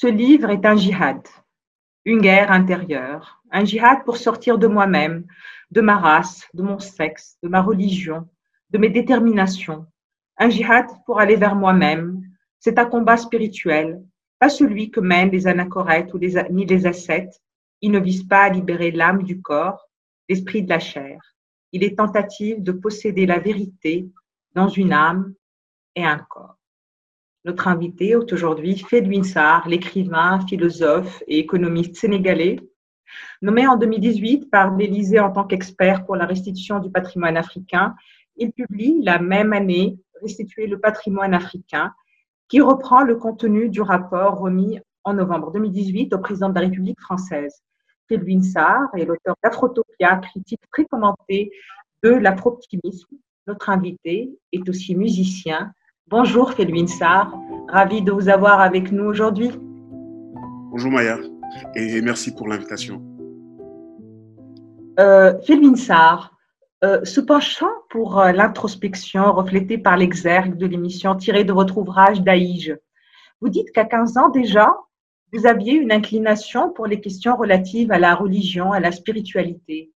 [0.00, 1.26] Ce livre est un djihad,
[2.04, 5.26] une guerre intérieure, un djihad pour sortir de moi-même,
[5.72, 8.28] de ma race, de mon sexe, de ma religion,
[8.70, 9.86] de mes déterminations,
[10.36, 12.22] un djihad pour aller vers moi-même.
[12.60, 14.00] C'est un combat spirituel,
[14.38, 17.42] pas celui que mènent les anachorètes ou les, ni les ascètes.
[17.80, 19.88] Il ne vise pas à libérer l'âme du corps,
[20.28, 21.18] l'esprit de la chair.
[21.72, 24.08] Il est tentative de posséder la vérité
[24.54, 25.34] dans une âme
[25.96, 26.57] et un corps.
[27.48, 32.60] Notre invité aujourd'hui Fedwin Sarr, l'écrivain, philosophe et économiste sénégalais.
[33.40, 37.94] Nommé en 2018 par l'Élysée en tant qu'expert pour la restitution du patrimoine africain,
[38.36, 41.94] il publie la même année Restituer le patrimoine africain,
[42.48, 47.00] qui reprend le contenu du rapport remis en novembre 2018 au président de la République
[47.00, 47.62] française.
[48.08, 51.50] Fedwin Sarr est l'auteur d'Afrotopia, critique très commentée
[52.02, 53.16] de l'afro-optimisme.
[53.46, 55.72] Notre invité est aussi musicien,
[56.10, 59.50] Bonjour Felwin Sarr, ravi de vous avoir avec nous aujourd'hui.
[60.70, 61.18] Bonjour Maya
[61.74, 63.02] et merci pour l'invitation.
[64.98, 65.34] Euh,
[65.76, 66.34] Sarr,
[66.82, 72.22] euh, se penchant pour euh, l'introspection reflétée par l'exergue de l'émission tirée de votre ouvrage
[72.22, 72.74] Daïge,
[73.42, 74.74] vous dites qu'à 15 ans déjà,
[75.34, 79.92] vous aviez une inclination pour les questions relatives à la religion, à la spiritualité.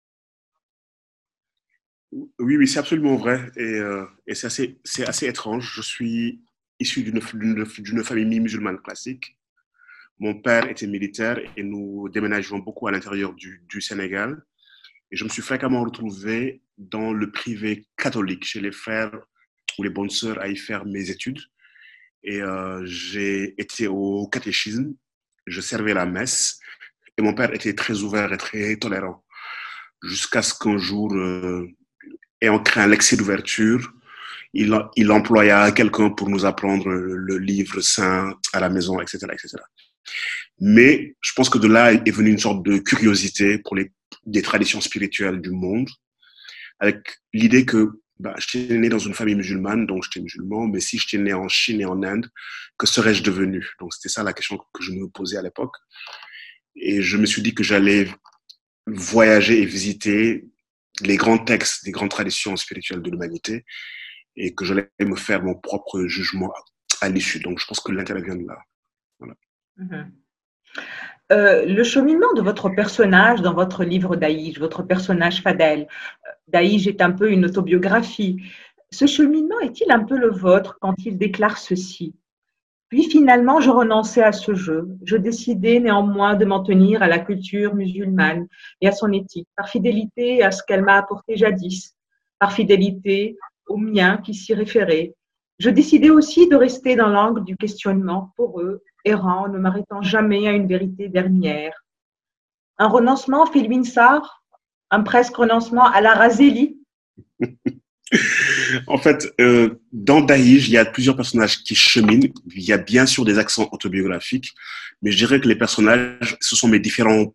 [2.13, 3.51] Oui, oui, c'est absolument vrai.
[3.57, 5.73] Et, euh, c'est assez, étrange.
[5.75, 6.43] Je suis
[6.81, 9.37] issu d'une famille musulmane classique.
[10.19, 14.43] Mon père était militaire et nous déménageons beaucoup à l'intérieur du, du, Sénégal.
[15.11, 19.13] Et je me suis fréquemment retrouvé dans le privé catholique, chez les frères
[19.79, 21.41] ou les bonnes sœurs à y faire mes études.
[22.25, 24.95] Et euh, j'ai été au catéchisme,
[25.47, 26.59] je servais la messe.
[27.17, 29.25] Et mon père était très ouvert et très tolérant.
[30.05, 31.69] Jusqu'à ce qu'un jour, euh,
[32.41, 33.93] et on crée un l'excès d'ouverture.
[34.55, 39.57] Il, il employa quelqu'un pour nous apprendre le livre saint à la maison, etc., etc.
[40.59, 43.93] Mais je pense que de là est venue une sorte de curiosité pour les
[44.27, 45.89] des traditions spirituelles du monde,
[46.79, 50.99] avec l'idée que bah, j'étais né dans une famille musulmane, donc j'étais musulman, mais si
[50.99, 52.29] j'étais né en Chine et en Inde,
[52.77, 53.67] que serais-je devenu?
[53.81, 55.75] Donc c'était ça la question que je me posais à l'époque.
[56.77, 58.09] Et je me suis dit que j'allais
[58.87, 60.47] voyager et visiter
[61.03, 63.65] les grands textes des grandes traditions spirituelles de l'humanité
[64.37, 66.53] et que j'allais me faire mon propre jugement
[67.01, 67.41] à l'issue.
[67.41, 68.59] Donc, je pense que l'intérêt vient de là.
[69.77, 70.13] Mhm.
[71.31, 76.89] Euh, le cheminement de votre personnage dans votre livre Daïj, votre personnage Fadel, euh, Daïj
[76.89, 78.43] est un peu une autobiographie.
[78.91, 82.15] Ce cheminement est-il un peu le vôtre quand il déclare ceci?
[82.89, 84.89] Puis finalement, je renonçais à ce jeu.
[85.05, 88.47] Je décidais néanmoins de m'en tenir à la culture musulmane
[88.81, 91.95] et à son éthique, par fidélité à ce qu'elle m'a apporté jadis,
[92.39, 95.15] par fidélité aux miens qui s'y référaient.
[95.59, 100.49] Je décidais aussi de rester dans l'angle du questionnement pour eux, errant, ne m'arrêtant jamais
[100.49, 101.85] à une vérité dernière.
[102.79, 104.43] Un renoncement, Phil Winsar,
[104.91, 106.81] un presque renoncement à la Razélie?
[108.87, 112.33] en fait, euh, dans Daïj, il y a plusieurs personnages qui cheminent.
[112.55, 114.53] Il y a bien sûr des accents autobiographiques,
[115.03, 117.35] mais je dirais que les personnages, ce sont mes différents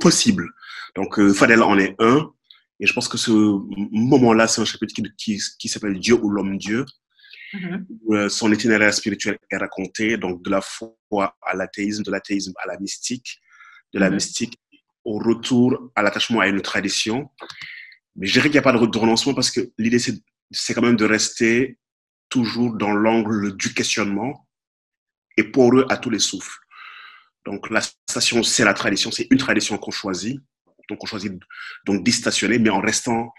[0.00, 0.48] possibles.
[0.96, 2.30] Donc, euh, Fadel en est un.
[2.80, 6.84] Et je pense que ce moment-là, c'est un chapitre qui, qui, s'appelle Dieu ou l'homme-dieu.
[7.54, 7.86] Mm-hmm.
[8.10, 12.68] Euh, son itinéraire spirituel est raconté, donc de la foi à l'athéisme, de l'athéisme à
[12.68, 13.40] la mystique,
[13.92, 14.14] de la mm-hmm.
[14.14, 14.58] mystique
[15.04, 17.30] au retour à l'attachement à une tradition.
[18.18, 19.98] Mais je dirais qu'il n'y a pas de renoncement parce que l'idée,
[20.50, 21.78] c'est quand même de rester
[22.28, 24.46] toujours dans l'angle du questionnement
[25.36, 26.58] et pour eux à tous les souffles.
[27.46, 30.38] Donc la station, c'est la tradition, c'est une tradition qu'on choisit.
[30.90, 31.32] Donc on choisit
[31.86, 33.32] donc d'y stationner, mais en restant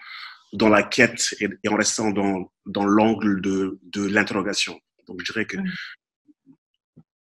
[0.52, 4.80] dans la quête et, en restant dans, dans l'angle de, de l'interrogation.
[5.06, 5.58] Donc je dirais que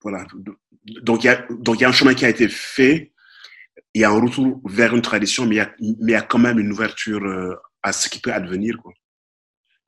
[0.01, 0.25] voilà.
[1.01, 3.11] Donc il y a donc il y a un chemin qui a été fait
[3.97, 6.15] il y a un retour vers une tradition, mais il y a, mais il y
[6.15, 8.77] a quand même une ouverture euh, à ce qui peut advenir.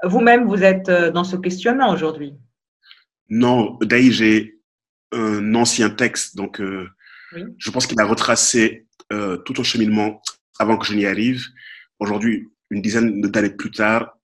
[0.04, 2.34] Vous-même, vous êtes euh, dans ce questionnement aujourd'hui?
[3.30, 4.60] Non, d'ailleurs, j'ai
[5.12, 6.90] un ancien texte, donc euh,
[7.60, 8.88] je pense qu'il a retracé
[9.46, 10.22] tout un cheminement
[10.60, 11.46] avant que je n'y arrive.
[12.00, 14.18] Aujourd'hui, une dizaine d'années plus tard,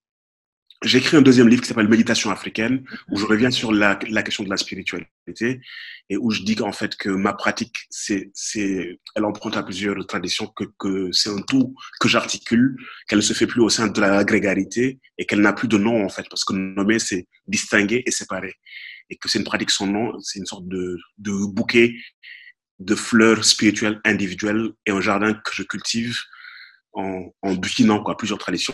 [0.86, 4.44] j'ai écrit un deuxième livre qui s'appelle Méditation africaine, où je reviens sur la, question
[4.44, 5.62] de la spiritualité
[6.10, 10.06] et où je dis qu'en fait que ma pratique, c'est, c'est, elle emprunte à plusieurs
[10.06, 12.78] traditions, que, que c'est un tout que j'articule,
[13.08, 15.78] qu'elle ne se fait plus au sein de la grégarité et qu'elle n'a plus de
[15.78, 18.54] nom en fait, parce que nommer c'est distinguer et séparer,
[19.10, 21.96] et que c'est une pratique sans nom, c'est une sorte de, de bouquet
[22.80, 26.18] de fleurs spirituelles individuelles et un jardin que je cultive
[26.95, 28.74] en, en quoi, plusieurs traditions,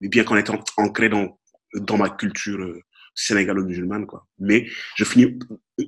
[0.00, 1.38] bien qu'en étant ancré dans,
[1.74, 2.80] dans ma culture euh,
[3.14, 4.06] sénégalo-musulmane.
[4.06, 4.26] Quoi.
[4.38, 5.38] Mais je finis,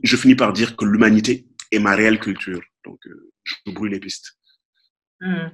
[0.03, 2.61] je finis par dire que l'humanité et ma réelle culture.
[2.85, 4.33] Donc, euh, je brûle les pistes.
[5.21, 5.49] Hmm.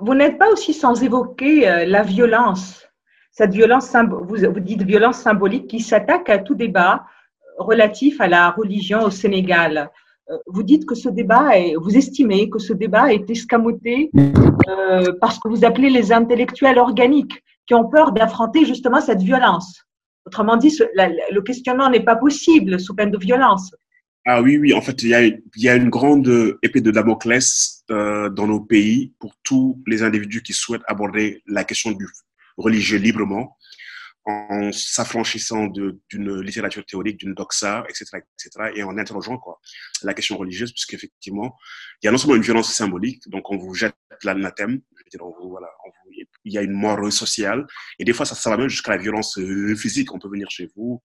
[0.00, 2.86] Vous n'êtes pas aussi sans évoquer euh, la violence,
[3.32, 7.06] cette violence, vous, vous dites violence symbolique qui s'attaque à tout débat
[7.58, 9.90] relatif à la religion au Sénégal.
[10.30, 15.12] Euh, vous dites que ce débat est, vous estimez que ce débat est escamoté euh,
[15.20, 19.84] parce que vous appelez les intellectuels organiques qui ont peur d'affronter justement cette violence.
[20.24, 23.74] Autrement dit, le questionnement n'est pas possible sous peine de violence.
[24.24, 25.08] Ah oui, oui, en fait, il
[25.56, 30.42] y a, une grande épée de Damoclès euh, dans nos pays pour tous les individus
[30.42, 32.06] qui souhaitent aborder la question du
[32.56, 33.56] religieux librement
[34.24, 39.60] en s'affranchissant d'une littérature théorique, d'une doxa, etc., etc., et en interrogeant quoi,
[40.02, 41.56] la question religieuse, puisqu'effectivement,
[42.02, 44.80] il y a non seulement une violence symbolique, donc on vous jette l'anathème,
[45.42, 45.68] voilà,
[46.44, 47.66] il y a une mort sociale,
[47.98, 50.12] et des fois, ça, ça va jusqu'à la violence euh, physique.
[50.14, 51.02] On peut venir chez vous,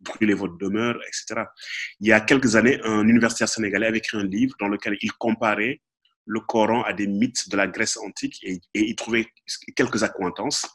[0.00, 1.46] brûler votre demeure, etc.
[2.00, 5.12] Il y a quelques années, un universitaire sénégalais avait écrit un livre dans lequel il
[5.12, 5.80] comparait
[6.26, 9.26] le Coran à des mythes de la Grèce antique et, et il trouvait
[9.74, 10.66] quelques accointances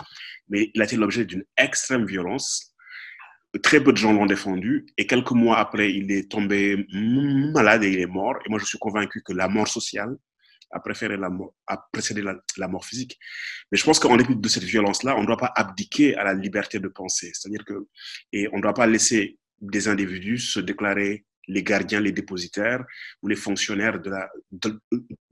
[0.52, 2.76] mais il a été l'objet d'une extrême violence.
[3.64, 7.92] Très peu de gens l'ont défendu et quelques mois après, il est tombé malade et
[7.92, 8.36] il est mort.
[8.46, 10.16] Et moi, je suis convaincu que la mort sociale
[10.72, 13.18] a, préféré la mort, a précédé la, mort physique.
[13.72, 16.34] Mais je pense qu'en dépit de cette violence-là, on ne doit pas abdiquer à la
[16.34, 17.32] liberté de penser.
[17.34, 17.88] C'est-à-dire que,
[18.32, 22.84] et on ne doit pas laisser des individus se déclarer les gardiens, les dépositaires
[23.22, 24.80] ou les fonctionnaires de la, de,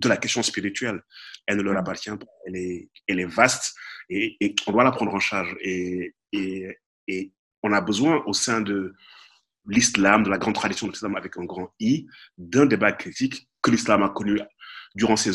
[0.03, 1.01] la question spirituelle.
[1.45, 1.77] Elle ne leur mm.
[1.77, 2.27] appartient pas.
[2.45, 3.75] Elle est, elle est vaste
[4.09, 5.55] et, et, on doit la prendre en charge.
[5.61, 6.77] Et, et,
[7.07, 7.31] et
[7.63, 8.93] on a besoin au sein de
[9.67, 12.07] l'islam, de la grande tradition de l'islam avec un grand I,
[12.37, 14.39] d'un débat critique que l'islam a connu
[14.95, 15.31] durant ses,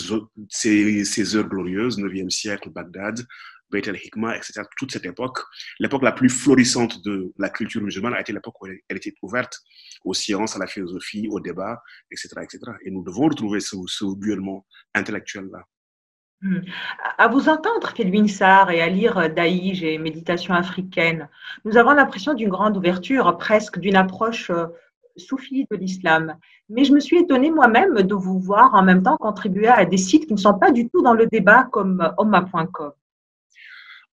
[0.48, 3.24] ses, ses heures glorieuses, 9e siècle, Bagdad,
[3.70, 4.62] Beit el-Hikmah, etc.
[4.76, 5.38] Toute cette époque,
[5.78, 9.58] l'époque la plus florissante de la culture musulmane a été l'époque où elle était ouverte
[10.04, 12.28] aux sciences, à la philosophie, au débat, etc.
[12.42, 12.60] etc.
[12.84, 14.04] Et nous devons retrouver ce, ce
[14.94, 15.64] intellectuel-là.
[16.42, 16.60] Hmm.
[17.16, 21.28] À vous entendre, Kelvin Sarr, et à lire Daïj et Méditation africaine,
[21.64, 24.66] nous avons l'impression d'une grande ouverture, presque d'une approche euh,
[25.16, 26.36] soufie de l'islam.
[26.68, 29.96] Mais je me suis étonnée moi-même de vous voir en même temps contribuer à des
[29.96, 32.92] sites qui ne sont pas du tout dans le débat comme Omma.com.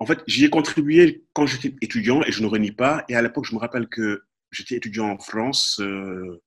[0.02, 3.06] En fait, j'y ai contribué quand j'étais étudiant et je ne renie pas.
[3.08, 6.42] Et à l'époque, je me rappelle que j'étais étudiant en France euh,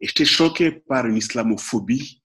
[0.00, 2.20] et j'étais choqué par une islamophobie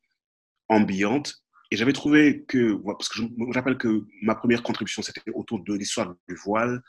[0.69, 1.35] ambiante.
[1.69, 5.59] Et j'avais trouvé que, parce que je me rappelle que ma première contribution, c'était autour
[5.63, 6.81] de l'histoire du voile.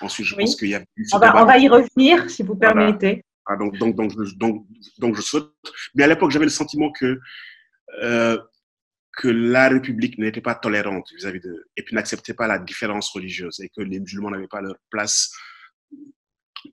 [0.00, 0.82] Ensuite, je pense qu'il y a
[1.14, 3.24] on va, on va, y revenir, si vous permettez.
[3.46, 4.66] Ah, donc, donc, donc, donc,
[4.98, 5.54] donc, je saute.
[5.94, 7.20] Mais à l'époque, j'avais le sentiment que
[8.02, 8.38] euh,
[9.16, 13.60] que la République n'était pas tolérante vis-à-vis de, et puis n'acceptait pas la différence religieuse
[13.60, 15.32] et que les musulmans n'avaient pas leur place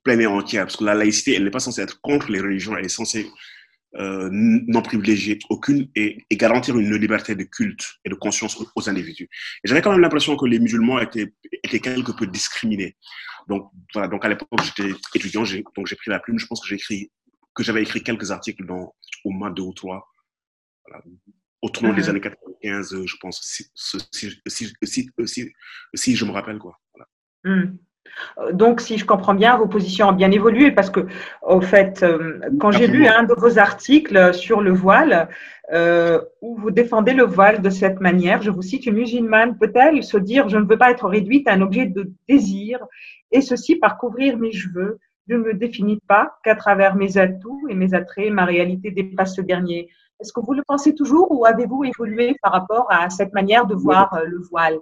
[0.04, 0.64] pleine et entière.
[0.64, 3.30] Parce que la laïcité, elle n'est pas censée être contre les religions, elle est censée
[3.96, 9.28] euh, n'en privilégier aucune et, garantir une liberté de culte et de conscience aux, individus.
[9.64, 11.32] Et j'avais quand même l'impression que les musulmans étaient,
[11.62, 12.96] étaient quelque peu discriminés.
[13.48, 15.44] Donc, voilà, donc à l'époque, j'étais étudiant,
[15.76, 16.38] donc j'ai pris la plume.
[16.38, 17.10] Je pense que j'ai écrit,
[17.54, 18.94] que j'avais écrit quelques articles dans
[19.24, 20.08] au moins deux ou trois.
[20.86, 21.02] Voilà,
[21.64, 24.38] au tournant des années 95, je pense, si, si,
[24.84, 25.50] si,
[25.94, 26.58] si, je me rappelle.
[26.58, 26.78] Quoi.
[26.94, 27.08] Voilà.
[27.42, 27.78] Hmm.
[28.52, 31.06] Donc, si je comprends bien, vos positions ont bien évolué parce que,
[31.40, 35.30] au fait, euh, quand j'ai lu un de vos articles sur le voile,
[35.72, 40.02] euh, où vous défendez le voile de cette manière, je vous cite, une musulmane peut-elle
[40.04, 42.78] se dire je ne veux pas être réduite à un objet de désir,
[43.32, 44.98] et ceci par couvrir mes cheveux?
[45.28, 49.36] Je ne me définis pas qu'à travers mes atouts et mes attraits, ma réalité dépasse
[49.36, 49.88] ce dernier.
[50.20, 53.74] Est-ce que vous le pensez toujours ou avez-vous évolué par rapport à cette manière de
[53.74, 54.78] voir euh, le voile?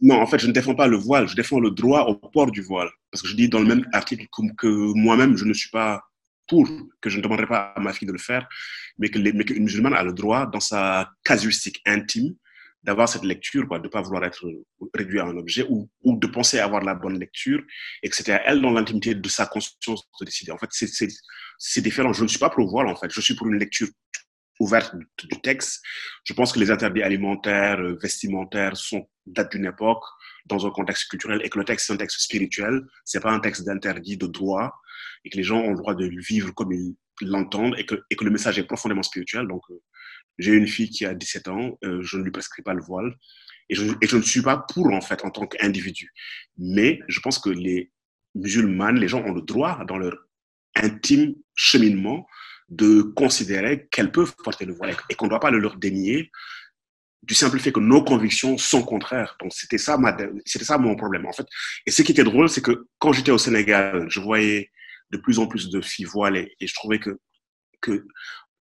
[0.00, 2.50] Non, en fait, je ne défends pas le voile, je défends le droit au port
[2.50, 2.90] du voile.
[3.10, 4.26] Parce que je dis dans le même article
[4.58, 6.02] que, moi-même, je ne suis pas
[6.48, 6.68] pour,
[7.00, 8.46] que je ne demanderai pas à ma fille de le faire,
[8.98, 12.34] mais qu'une qu musulmane a le droit, dans sa casuistique intime,
[12.82, 14.46] d'avoir cette lecture, quoi, de ne pas vouloir être
[14.92, 17.62] réduit à un objet ou, ou, de penser avoir la bonne lecture
[18.02, 20.52] et que c'était à elle, dans l'intimité de sa conscience, de décider.
[20.52, 22.12] En fait, c'est différent.
[22.12, 23.10] Je ne suis pas pour le voile, en fait.
[23.10, 23.88] Je suis pour une lecture
[24.60, 25.82] ouverte du texte.
[26.24, 30.04] Je pense que les interdits alimentaires, euh, vestimentaires sont datent d'une époque,
[30.46, 33.40] dans un contexte culturel, et que le texte est un texte spirituel, c'est pas un
[33.40, 34.74] texte d'interdit de droit,
[35.24, 38.16] et que les gens ont le droit de vivre comme ils l'entendent, et que, et
[38.16, 39.46] que le message est profondément spirituel.
[39.46, 39.80] Donc, euh,
[40.38, 43.14] j'ai une fille qui a 17 ans, euh, je ne lui prescris pas le voile,
[43.68, 46.12] et je, et je ne suis pas pour, en fait, en tant qu'individu.
[46.58, 47.90] Mais je pense que les
[48.34, 50.16] musulmanes, les gens ont le droit, dans leur
[50.74, 52.26] intime cheminement,
[52.68, 56.30] de considérer qu'elles peuvent porter le voile et qu'on ne doit pas le leur dénier
[57.22, 59.36] du simple fait que nos convictions sont contraires.
[59.40, 59.98] Donc, c'était ça,
[60.44, 61.46] c'était ça mon problème, en fait.
[61.86, 64.70] Et ce qui était drôle, c'est que quand j'étais au Sénégal, je voyais
[65.10, 67.18] de plus en plus de filles voilées et je trouvais que,
[67.80, 68.06] que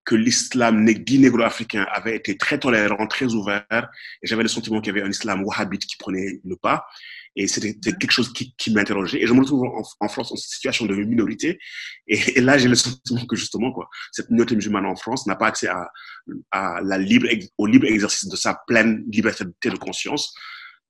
[0.05, 3.89] que l'islam dit négro-africain avait été très tolérant, très ouvert,
[4.21, 6.85] et j'avais le sentiment qu'il y avait un islam wahhabite qui prenait le pas.
[7.35, 9.21] Et c'était quelque chose qui, qui m'interrogeait.
[9.21, 11.59] Et je me retrouve en, France en situation de minorité.
[12.07, 15.47] Et, là, j'ai le sentiment que justement, quoi, cette minorité musulmane en France n'a pas
[15.47, 20.33] accès à, la libre, au libre exercice de sa pleine liberté de conscience.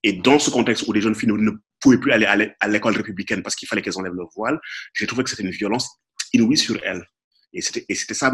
[0.04, 2.26] Et dans ce contexte où les jeunes filles ne pouvaient plus aller
[2.60, 4.60] à l'école républicaine parce qu'il fallait qu'elles enlèvent leur voile,
[4.94, 5.90] j'ai trouvé que c'était une violence
[6.34, 7.06] inouïe sur elles.
[7.54, 8.32] Et c'était ça,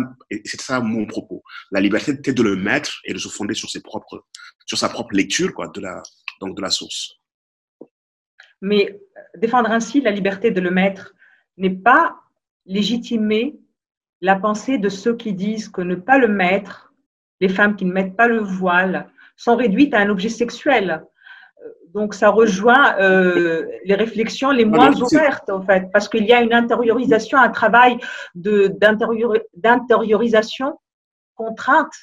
[0.60, 1.44] ça mon propos.
[1.72, 4.26] La liberté était de le mettre et de se fonder sur, ses propres,
[4.66, 6.02] sur sa propre lecture quoi, de, la,
[6.40, 7.19] donc de la source.
[8.62, 9.00] Mais
[9.36, 11.14] défendre ainsi la liberté de le mettre
[11.58, 12.16] n'est pas
[12.66, 13.58] légitimer
[14.22, 16.94] la pensée de ceux qui disent que ne pas le mettre,
[17.40, 21.04] les femmes qui ne mettent pas le voile, sont réduites à un objet sexuel.
[21.94, 26.42] Donc ça rejoint euh, les réflexions les moins ouvertes en fait, parce qu'il y a
[26.42, 27.98] une intériorisation, un travail
[28.36, 30.80] d'intériorisation
[31.36, 31.94] contrainte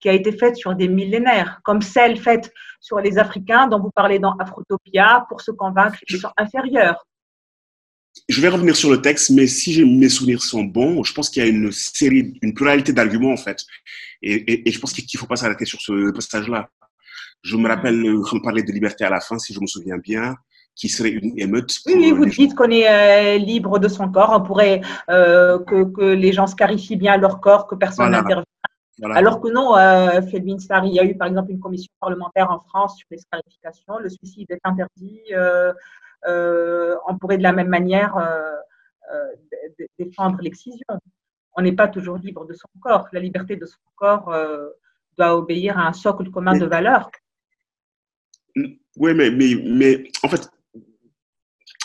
[0.00, 3.90] qui a été faite sur des millénaires, comme celle faite sur les Africains dont vous
[3.90, 7.06] parlez dans Afrotopia, pour se convaincre qu'ils sont inférieurs.
[8.28, 11.44] Je vais revenir sur le texte, mais si mes souvenirs sont bons, je pense qu'il
[11.44, 13.64] y a une série, une pluralité d'arguments en fait,
[14.22, 16.68] et, et je pense qu'il ne faut pas s'arrêter sur ce passage-là.
[17.42, 19.98] Je me rappelle, euh, on parlait de liberté à la fin, si je me souviens
[19.98, 20.36] bien,
[20.74, 21.78] qui serait une émeute.
[21.86, 24.32] Oui, vous dites qu'on est euh, libre de son corps.
[24.32, 24.80] On pourrait
[25.10, 28.14] euh, que, que, les gens scarifient bien leur corps, que personne
[29.02, 32.60] Alors que non, euh, Felvin il y a eu par exemple une commission parlementaire en
[32.60, 33.98] France sur les scarifications.
[33.98, 35.22] Le suicide est interdit.
[36.26, 38.14] on pourrait de la même manière
[39.98, 40.86] défendre l'excision.
[41.56, 43.08] On n'est pas toujours libre de son corps.
[43.12, 44.34] La liberté de son corps
[45.16, 47.10] doit obéir à un socle commun de valeurs.
[48.56, 50.50] Oui, mais, mais, mais en fait,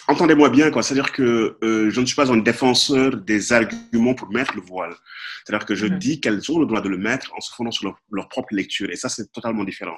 [0.08, 0.84] entendez-moi bien, quoi.
[0.84, 4.96] C'est-à-dire que euh, je ne suis pas un défenseur des arguments pour mettre le voile.
[5.44, 7.96] C'est-à-dire que je dis qu'elles ont le droit de le mettre en se fondant sur
[8.12, 8.90] leur, propre lecture.
[8.90, 9.98] Et ça, c'est totalement différent.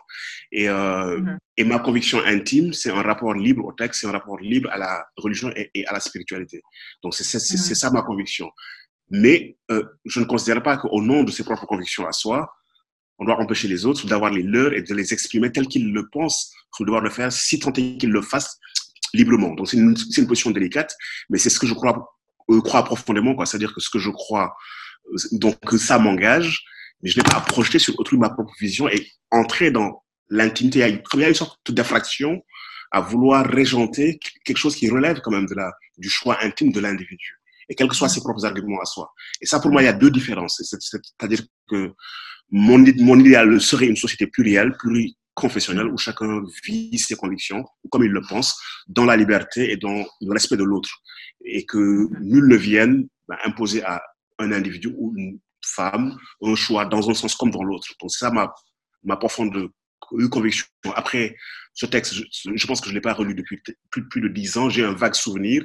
[0.52, 1.22] Et, euh,
[1.56, 4.78] et ma conviction intime, c'est un rapport libre au texte, c'est un rapport libre à
[4.78, 6.62] la religion et, à la spiritualité.
[7.04, 7.76] Donc, c'est mm-hmm.
[7.76, 8.50] ça ma conviction.
[9.10, 12.52] Mais euh, je ne considère pas qu'au nom de ses propres convictions à soi,
[13.20, 16.08] on doit empêcher les autres d'avoir les leurs et de les exprimer tels qu'ils le
[16.10, 18.60] pensent, faut devoir le faire, si tant est qu'ils le fassent
[19.14, 19.54] librement.
[19.54, 20.96] Donc, c'est une, une, position délicate,
[21.30, 22.16] mais c'est ce que je crois,
[22.50, 23.46] euh, crois profondément, quoi.
[23.46, 24.56] C'est-à-dire que ce que je crois,
[25.12, 26.64] euh, donc, que ça m'engage,
[27.02, 30.80] mais je n'ai pas à projeter sur autrui ma propre vision et entrer dans l'intimité.
[30.80, 32.42] Il y a une sorte d'infraction
[32.92, 36.80] à vouloir régenter quelque chose qui relève quand même de la, du choix intime de
[36.80, 37.38] l'individu
[37.70, 39.14] et quels que soient ses propres arguments à soi.
[39.42, 40.62] Et ça, pour moi, il y a deux différences.
[40.64, 41.94] C'est-à-dire que
[42.50, 44.74] mon, mon idéal serait une société plurielle,
[45.38, 50.06] pluriconfessionnelle, où chacun vit ses convictions comme il le pense, dans la liberté et dans
[50.22, 50.90] le respect de l'autre.
[51.46, 54.02] Et que nul ne vienne ben, imposer à
[54.40, 57.88] un individu ou une femme un choix dans un sens comme dans l'autre.
[58.02, 58.54] Donc, c'est ça ma,
[59.04, 59.70] ma profonde
[60.30, 60.66] conviction.
[60.96, 61.36] Après,
[61.74, 64.58] ce texte, je, pense que je ne l'ai pas relu depuis plus, plus de dix
[64.58, 64.70] ans.
[64.70, 65.64] J'ai un vague souvenir.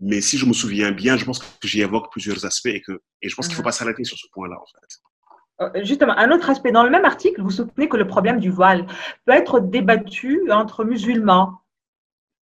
[0.00, 3.00] Mais si je me souviens bien, je pense que j'y évoque plusieurs aspects et, que,
[3.20, 4.98] et je pense qu'il ne faut pas s'arrêter sur ce point-là, en fait.
[5.60, 8.50] Euh, justement, un autre aspect, dans le même article, vous soutenez que le problème du
[8.50, 8.86] voile
[9.24, 11.58] peut être débattu entre musulmans,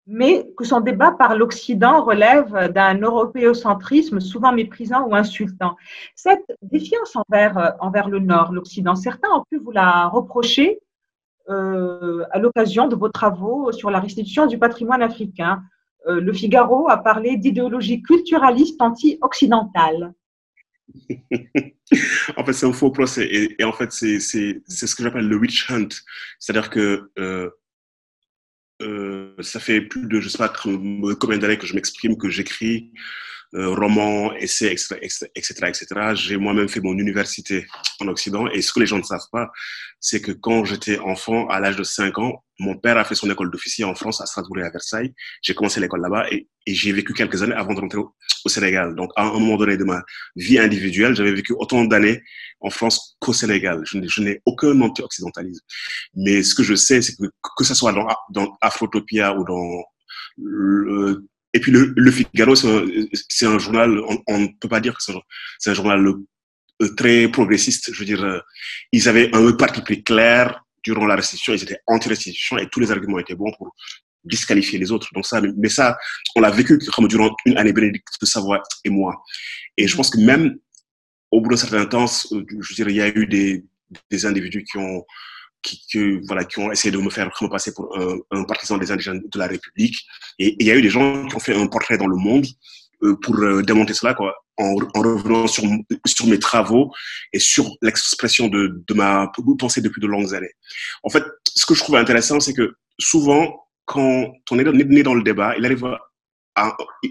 [0.08, 5.75] mais que son débat par l'Occident relève d'un européocentrisme souvent méprisant ou insultant.
[6.16, 10.80] Cette défiance envers, euh, envers le Nord, l'Occident, certains ont pu vous la reprocher
[11.50, 15.62] euh, à l'occasion de vos travaux sur la restitution du patrimoine africain.
[16.06, 20.13] le Figaro a parlé d'idéologie culturaliste anti-occidentale.
[22.38, 23.27] en fait, c'est un faux procès.
[23.60, 25.89] Et, en fait, c'est ce que j'appelle le witch hunt.
[26.39, 27.50] C'est-à-dire que euh,
[28.82, 32.91] euh, ça fait plus de, je sais pas combien d'années que je m'exprime, que j'écris,
[33.54, 34.98] romans, essais, etc.,
[35.36, 35.88] etc., etc.
[36.16, 37.66] J'ai moi-même fait mon université
[38.00, 39.50] en Occident et ce que les gens ne savent pas,
[40.00, 43.30] c'est que quand j'étais enfant, à l'âge de 5 ans, mon père a fait son
[43.30, 45.13] école d'officier en France, à Strasbourg et à Versailles.
[45.42, 48.13] J'ai commencé l'école là-bas et, et j'ai vécu quelques années avant de rentrer au,
[48.50, 48.96] Sénégal.
[48.96, 50.01] Donc, à un moment donné de ma
[50.38, 52.24] vie individuelle, j'avais vécu autant d'années
[52.62, 53.84] en France qu'au Sénégal.
[53.86, 55.62] Je, n'ai aucun anti-occidentalisme.
[56.16, 57.25] Mais ce que je sais, c'est que
[57.58, 59.84] que ce soit dans, dans Afrotopia ou dans
[60.38, 61.27] le,
[61.58, 65.12] et puis le, le Figaro, c'est un, journal, on ne peut pas dire que c'est
[65.14, 67.92] un, un, journal euh, très progressiste.
[67.92, 68.40] Je veux dire, euh,
[68.92, 72.92] ils avaient un parti plus clair durant la restitution, ils étaient anti-restitution et tous les
[72.92, 73.76] arguments étaient bons pour
[74.24, 75.08] disqualifier les autres.
[75.16, 75.98] Donc ça, mais ça,
[76.36, 79.24] on l'a vécu comme durant une année, Bénédicte de Savoie et moi.
[79.78, 80.60] Et je pense que même
[81.32, 83.66] au bout d'un certain temps, euh, je veux dire, il y a eu des,
[84.12, 85.04] des individus qui ont
[85.62, 88.92] qui, voilà, qui ont essayé de me faire me passer pour un, un, partisan des
[88.92, 89.98] indigènes de la République.
[90.40, 92.46] Et il y a eu des gens qui ont fait un portrait dans le monde
[93.22, 95.64] pour démonter cela, quoi, en, en revenant sur,
[96.06, 96.92] sur mes travaux
[97.32, 100.54] et sur l'expression de, de ma pensée depuis de longues années.
[101.04, 101.24] En fait,
[101.56, 105.56] ce que je trouve intéressant, c'est que souvent, quand on est né dans le débat,
[105.58, 105.86] il arrive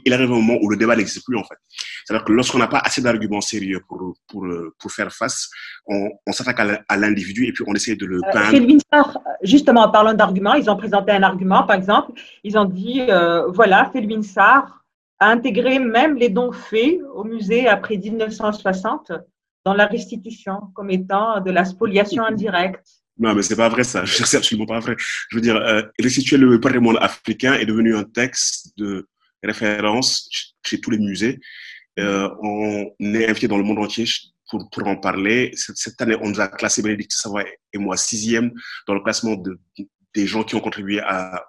[0.04, 1.56] il arrive un moment où le débat n'existe plus en fait.
[2.04, 4.46] C'est-à-dire que lorsqu'on n'a pas assez d'arguments sérieux pour, pour,
[4.78, 5.48] pour faire face,
[5.86, 8.56] on, on s'attaque à l'individu et puis on essaie de le peindre.
[8.56, 9.02] Euh,
[9.42, 12.12] justement, en parlant d'arguments, ils ont présenté un argument, par exemple,
[12.44, 14.84] ils ont dit, euh, voilà, Felwin Sarr
[15.18, 19.12] a intégré même les dons faits au musée après 1960
[19.64, 22.86] dans la restitution comme étant de la spoliation indirecte.
[23.18, 24.04] Non, mais c'est pas vrai ça.
[24.06, 24.94] C'est absolument pas vrai.
[25.30, 29.08] Je veux dire, euh, restituer le patrimoine africain est devenu un texte de
[29.46, 30.28] référence
[30.62, 31.40] chez tous les musées.
[31.98, 34.04] Euh, on est invité dans le monde entier
[34.50, 35.52] pour, pour en parler.
[35.54, 38.52] Cette, année, on nous a classé, Bénédicte Savoie et moi, sixième
[38.86, 39.58] dans le classement de,
[40.14, 41.00] des gens qui ont contribué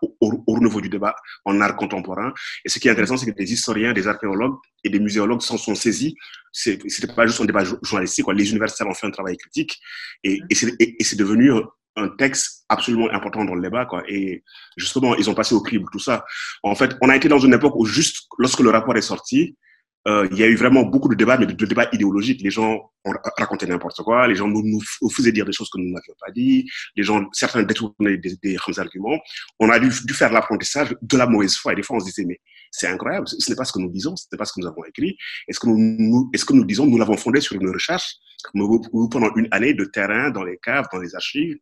[0.02, 2.34] au, au, renouveau du débat en art contemporain.
[2.66, 5.58] Et ce qui est intéressant, c'est que des historiens, des archéologues et des muséologues s'en
[5.58, 6.16] sont saisis.
[6.52, 8.26] C'était pas juste un débat journalistique.
[8.34, 9.80] Les universitaires ont fait un travail critique
[10.24, 11.52] et, et c'est devenu
[11.98, 14.04] un texte absolument important dans le débat, quoi.
[14.08, 14.44] Et
[14.78, 16.24] justement, ils ont passé au crible tout ça.
[16.64, 19.58] En fait, on a été dans une époque où juste lorsque le rapport est sorti,
[20.08, 22.42] euh, il y a eu vraiment beaucoup de débats, mais de, débats idéologiques.
[22.42, 25.78] Les gens ont raconté n'importe quoi, les gens nous, nous, faisaient dire des choses que
[25.78, 29.20] nous n'avions pas dit, les gens, certains détournaient des, arguments.
[29.60, 31.74] On a dû, faire l'apprentissage de la mauvaise foi.
[31.74, 32.40] Et des fois, on se disait, mais
[32.72, 34.68] c'est incroyable, ce n'est pas ce que nous disons, ce n'est pas ce que nous
[34.68, 35.18] avons écrit.
[35.48, 38.16] Est-ce que nous, est-ce que nous disons, nous l'avons fondé sur une recherche?
[38.54, 41.58] Pendant une année de terrain dans les caves, dans les archives,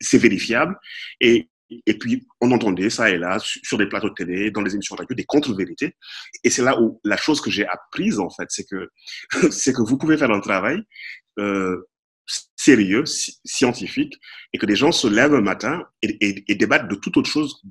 [0.00, 0.76] c'est vérifiable.
[1.20, 4.74] Et, et puis, on entendait ça et là, sur des plateaux de télé, dans les
[4.74, 5.94] émissions de radio, des contre-vérités.
[6.44, 8.90] Et c'est là où la chose que j'ai apprise, en fait, c'est que,
[9.50, 10.82] c'est que vous pouvez faire un travail
[11.38, 11.88] euh,
[12.56, 14.14] sérieux, scientifique,
[14.52, 17.30] et que des gens se lèvent un matin et, et, et débattent de toute autre
[17.30, 17.62] chose,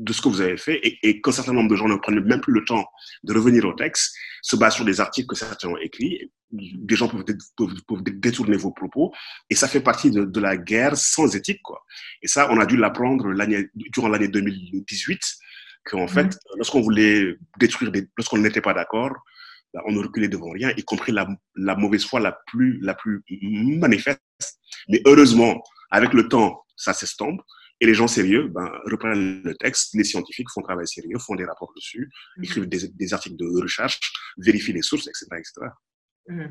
[0.00, 2.24] de ce que vous avez fait et, et qu'un certain nombre de gens ne prennent
[2.24, 2.86] même plus le temps
[3.22, 6.30] de revenir au texte, se basent sur des articles que certains ont écrits.
[6.50, 7.24] Des gens peuvent,
[7.56, 9.12] peuvent, peuvent détourner vos propos
[9.50, 11.60] et ça fait partie de, de, la guerre sans éthique.
[11.62, 11.84] Quoi.
[12.22, 13.32] Et ça, on a dû l'apprendre
[13.92, 15.20] durant l'année 2018,
[15.84, 16.38] qu'en fait, mmh.
[16.56, 19.12] lorsqu'on voulait détruire, lorsqu'on n'était pas d'accord,
[19.74, 22.94] bah, on ne reculait devant rien, y compris la, la mauvaise foi la plus, la
[22.94, 24.20] plus manifeste.
[24.88, 27.40] Mais heureusement, avec le temps, ça s'estompe.
[27.80, 31.34] Et les gens sérieux ben, reprennent le texte, les scientifiques font un travail sérieux, font
[31.34, 32.44] des rapports dessus, mmh.
[32.44, 34.00] écrivent des, des, articles de recherche,
[34.36, 35.26] vérifient les sources, etc.
[35.32, 35.52] etc.
[36.28, 36.42] Mmh.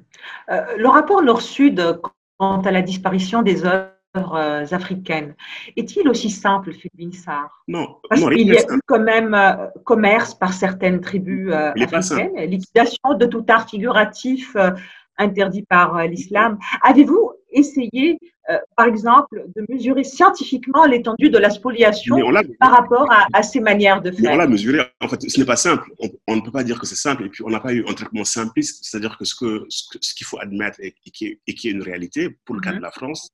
[0.51, 1.99] Euh, le rapport Nord-Sud
[2.37, 5.35] quant à la disparition des œuvres euh, africaines,
[5.75, 7.97] est-il aussi simple, Philippe Sarr Non.
[8.09, 13.13] Parce qu'il y a eu quand même euh, commerce par certaines tribus euh, africaines, liquidation
[13.17, 14.71] de tout art figuratif euh,
[15.17, 16.57] interdit par l'islam.
[16.81, 18.17] Avez-vous essayé
[18.49, 22.17] euh, par exemple, de mesurer scientifiquement l'étendue de la spoliation
[22.59, 24.21] par rapport à, à, ces manières de faire.
[24.21, 24.79] Mais on l'a mesuré.
[25.01, 25.87] En fait, ce n'est pas simple.
[25.99, 27.25] On, on, ne peut pas dire que c'est simple.
[27.25, 28.83] Et puis, on n'a pas eu un traitement simpliste.
[28.85, 31.67] C'est-à-dire que ce qu'il ce, ce qu'il faut admettre et, et, qui est, et, qui
[31.67, 32.77] est, une réalité pour le cas -hmm.
[32.77, 33.29] de la France,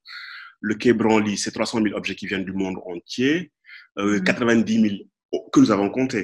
[0.60, 3.52] le quai Branly, c'est 300 000 objets qui viennent du monde entier,
[4.00, 4.24] euh, mm -hmm.
[4.24, 6.22] 90 000 que nous avons compté,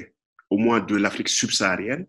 [0.50, 2.04] au moins de l'Afrique subsaharienne.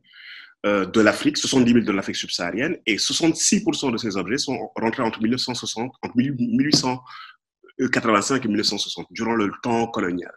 [0.65, 5.03] Euh, de l'Afrique, 70 000 de l'Afrique subsaharienne, et 66% de ces objets sont rentrés
[5.03, 10.31] entre 1960, entre 1885 et 1960, durant le temps colonial.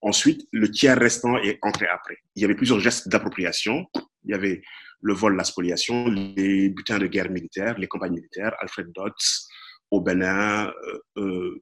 [0.00, 2.18] Ensuite, le tiers restant est entré après.
[2.36, 3.84] Il y avait plusieurs gestes d'appropriation.
[4.24, 4.62] Il y avait
[5.00, 9.48] le vol, la spoliation, les butins de guerre militaire, les campagnes militaires, Alfred Dodds
[9.90, 10.72] au Bénin, euh,
[11.18, 11.60] euh,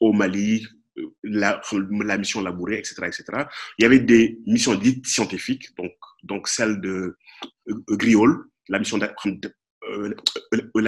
[0.00, 0.64] au Mali,
[1.22, 1.60] la,
[2.04, 3.24] la, mission labourée, etc., etc.
[3.78, 7.16] Il y avait des missions dites scientifiques, donc, donc celle de
[7.68, 10.14] euh, Griol, la mission, euh,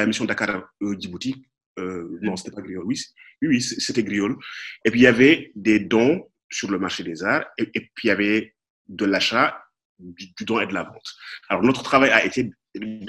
[0.07, 1.45] mission Dakar euh, Djibouti.
[1.79, 3.01] Euh, non, c'était pas Griol, oui,
[3.43, 4.37] oui, c'était Griol.
[4.85, 8.09] Et puis il y avait des dons sur le marché des arts, et, puis il
[8.09, 8.55] y avait
[8.89, 9.63] de l'achat,
[9.99, 11.15] du don et de la vente.
[11.49, 12.51] Alors notre travail a été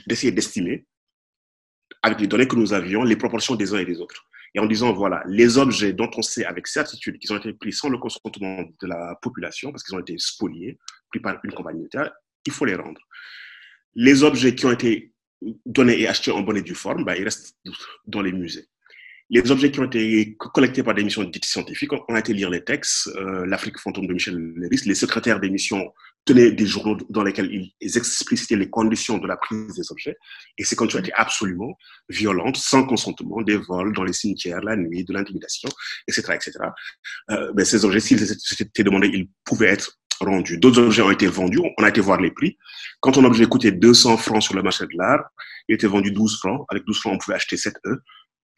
[0.05, 0.85] d'essayer d'estimer,
[2.03, 4.65] avec les données que nous avions, les proportions des uns et des autres et en
[4.65, 7.97] disant, voilà, les objets dont on sait avec certitude qu'ils ont été pris sans le
[7.97, 10.77] consentement de la population, parce qu'ils ont été spoliés,
[11.11, 12.11] pris par une compagnie militaire,
[12.45, 13.01] il faut les rendre.
[13.95, 15.13] Les objets qui ont été
[15.65, 17.55] donnés et achetés en bonne et due forme, bah, ils restent
[18.05, 18.67] dans les musées.
[19.33, 22.49] Les objets qui ont été collectés par des missions dites scientifiques, on a été lire
[22.49, 25.93] les textes, euh, l'Afrique fantôme de Michel Léris, les secrétaires des missions
[26.25, 30.17] tenaient des journaux dans lesquels ils explicitaient les conditions de la prise des objets.
[30.57, 31.77] Et ces conditions étaient absolument
[32.09, 35.69] violentes, sans consentement, des vols dans les cimetières, la nuit, de l'intimidation,
[36.09, 36.33] etc.
[36.33, 36.51] etc.
[37.31, 38.21] Euh, ben ces objets, s'ils
[38.59, 40.57] étaient demandés, ils pouvaient être rendus.
[40.57, 42.57] D'autres objets ont été vendus, on a été voir les prix.
[42.99, 45.23] Quand un objet coûtait 200 francs sur le marché de l'art,
[45.67, 46.65] il était vendu 12 francs.
[46.69, 47.99] Avec 12 francs, on pouvait acheter 7 œufs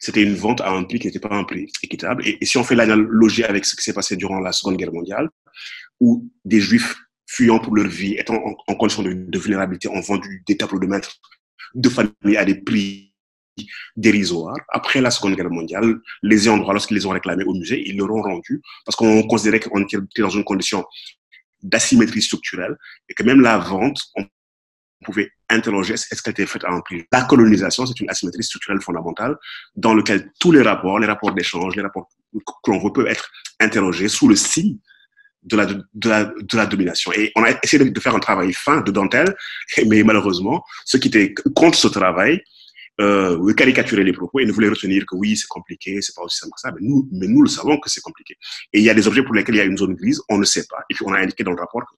[0.04, 2.26] c'était une vente à un prix qui n'était pas un prix équitable.
[2.26, 5.30] Et, si on fait l'analogie avec ce qui s'est passé durant la Seconde Guerre mondiale,
[6.00, 10.56] où des Juifs fuyant pour leur vie, étant en, condition de, vulnérabilité, ont vendu des
[10.56, 11.16] tableaux de maître
[11.74, 13.14] de famille à des prix
[13.96, 14.56] dérisoires.
[14.68, 17.96] Après la Seconde Guerre mondiale, les ayants droit, lorsqu'ils les ont réclamés au musée, ils
[17.96, 20.84] leur ont rendu parce qu'on considérait qu'on était dans une condition
[21.64, 22.76] d'asymétrie structurelle
[23.08, 24.24] et que même la vente, on
[25.04, 27.04] pouvait interroger est-ce qu'elle était faite à un prix.
[27.12, 29.36] La colonisation, c'est une asymétrie structurelle fondamentale
[29.74, 33.30] dans laquelle tous les rapports, les rapports d'échange, les rapports que l'on veut peuvent être
[33.60, 34.78] interrogés sous le signe
[35.42, 37.12] de la, de la, de la domination.
[37.12, 39.34] Et on a essayé de faire un travail fin de dentelle,
[39.86, 42.42] mais malheureusement, ceux qui étaient contre ce travail
[43.00, 46.38] euh, caricaturer les propos et ne voulait retenir que oui, c'est compliqué, c'est pas aussi
[46.38, 46.70] simple que ça.
[46.72, 48.36] Mais nous, mais nous le savons que c'est compliqué.
[48.72, 50.38] Et il y a des objets pour lesquels il y a une zone grise, on
[50.38, 50.84] ne sait pas.
[50.90, 51.96] Et puis on a indiqué dans le rapport que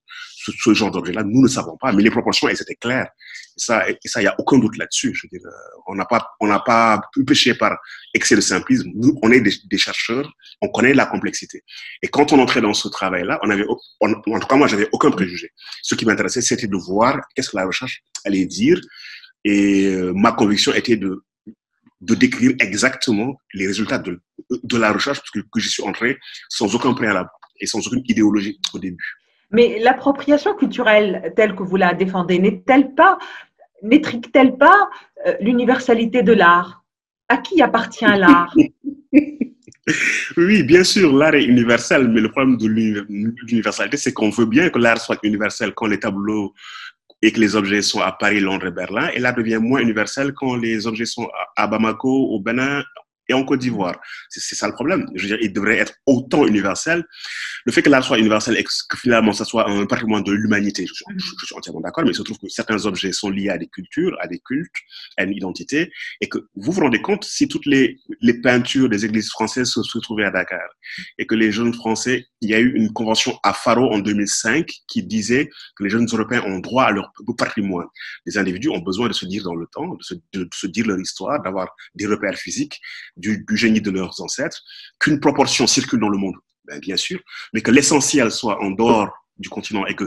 [0.51, 1.91] ce, genre d'objet-là, nous ne savons pas.
[1.91, 3.09] Mais les proportions, elles étaient claires.
[3.57, 5.13] Et ça, et ça, il y a aucun doute là-dessus.
[5.13, 7.77] Je veux dire, euh, on n'a pas, on n'a pas pu pécher par
[8.13, 8.89] excès de simplisme.
[8.95, 10.31] Nous, on est des, des, chercheurs,
[10.61, 11.63] on connaît la complexité.
[12.01, 13.65] Et quand on entrait dans ce travail-là, on avait,
[14.01, 15.51] en tout cas, moi, j'avais aucun préjugé.
[15.83, 18.79] Ce qui m'intéressait, c'était de voir qu'est-ce que la recherche allait dire
[19.47, 21.23] et euh, ma conviction était de,
[22.01, 26.17] de décrire exactement les résultats de, de la recherche que, que je suis entré
[26.49, 27.29] sans aucun préalable
[27.61, 29.09] et sans aucune idéologie au début.
[29.51, 33.17] Mais l'appropriation culturelle telle que vous la défendez n'est-elle pas,
[33.81, 34.89] n'étrique-t-elle pas
[35.25, 36.83] euh, l'universalité de l'art?
[37.29, 38.53] À qui appartient l'art?
[40.35, 44.69] Oui, bien sûr, l'art est universel, mais le problème de l'universalité, c'est qu'on veut bien
[44.69, 46.53] que l'art soit universel quand les tableaux
[47.21, 49.09] et que les objets sont à Paris, Londres et Berlin.
[49.13, 52.83] Et là devient moins universel quand les objets sont à Bamako, au Bénin
[53.29, 53.99] et en Côte d'Ivoire.
[54.29, 55.07] C'est ça le problème.
[55.15, 57.05] Je veux dire, il devrait être autant universel.
[57.65, 60.85] Le fait que l'art soit universel et que finalement ça soit un patrimoine de l'humanité,
[60.85, 63.67] je, suis entièrement d'accord, mais il se trouve que certains objets sont liés à des
[63.67, 64.75] cultures, à des cultes,
[65.17, 67.97] à une identité, et que vous vous rendez compte si toutes les,
[68.43, 70.67] peintures des églises françaises se, se trouvaient à Dakar,
[71.17, 74.69] et que les jeunes Français, il y a eu une convention à Faro en 2005
[74.87, 77.87] qui disait que les jeunes Européens ont droit à leur patrimoine.
[78.25, 79.97] Les individus ont besoin de se dire dans le temps,
[80.33, 82.79] de se dire leur histoire, d'avoir des repères physiques,
[83.17, 84.61] du, du, génie de leurs ancêtres,
[84.99, 87.19] qu'une proportion circule dans le monde, ben, bien sûr,
[87.53, 90.05] mais que l'essentiel soit en dehors du continent et que,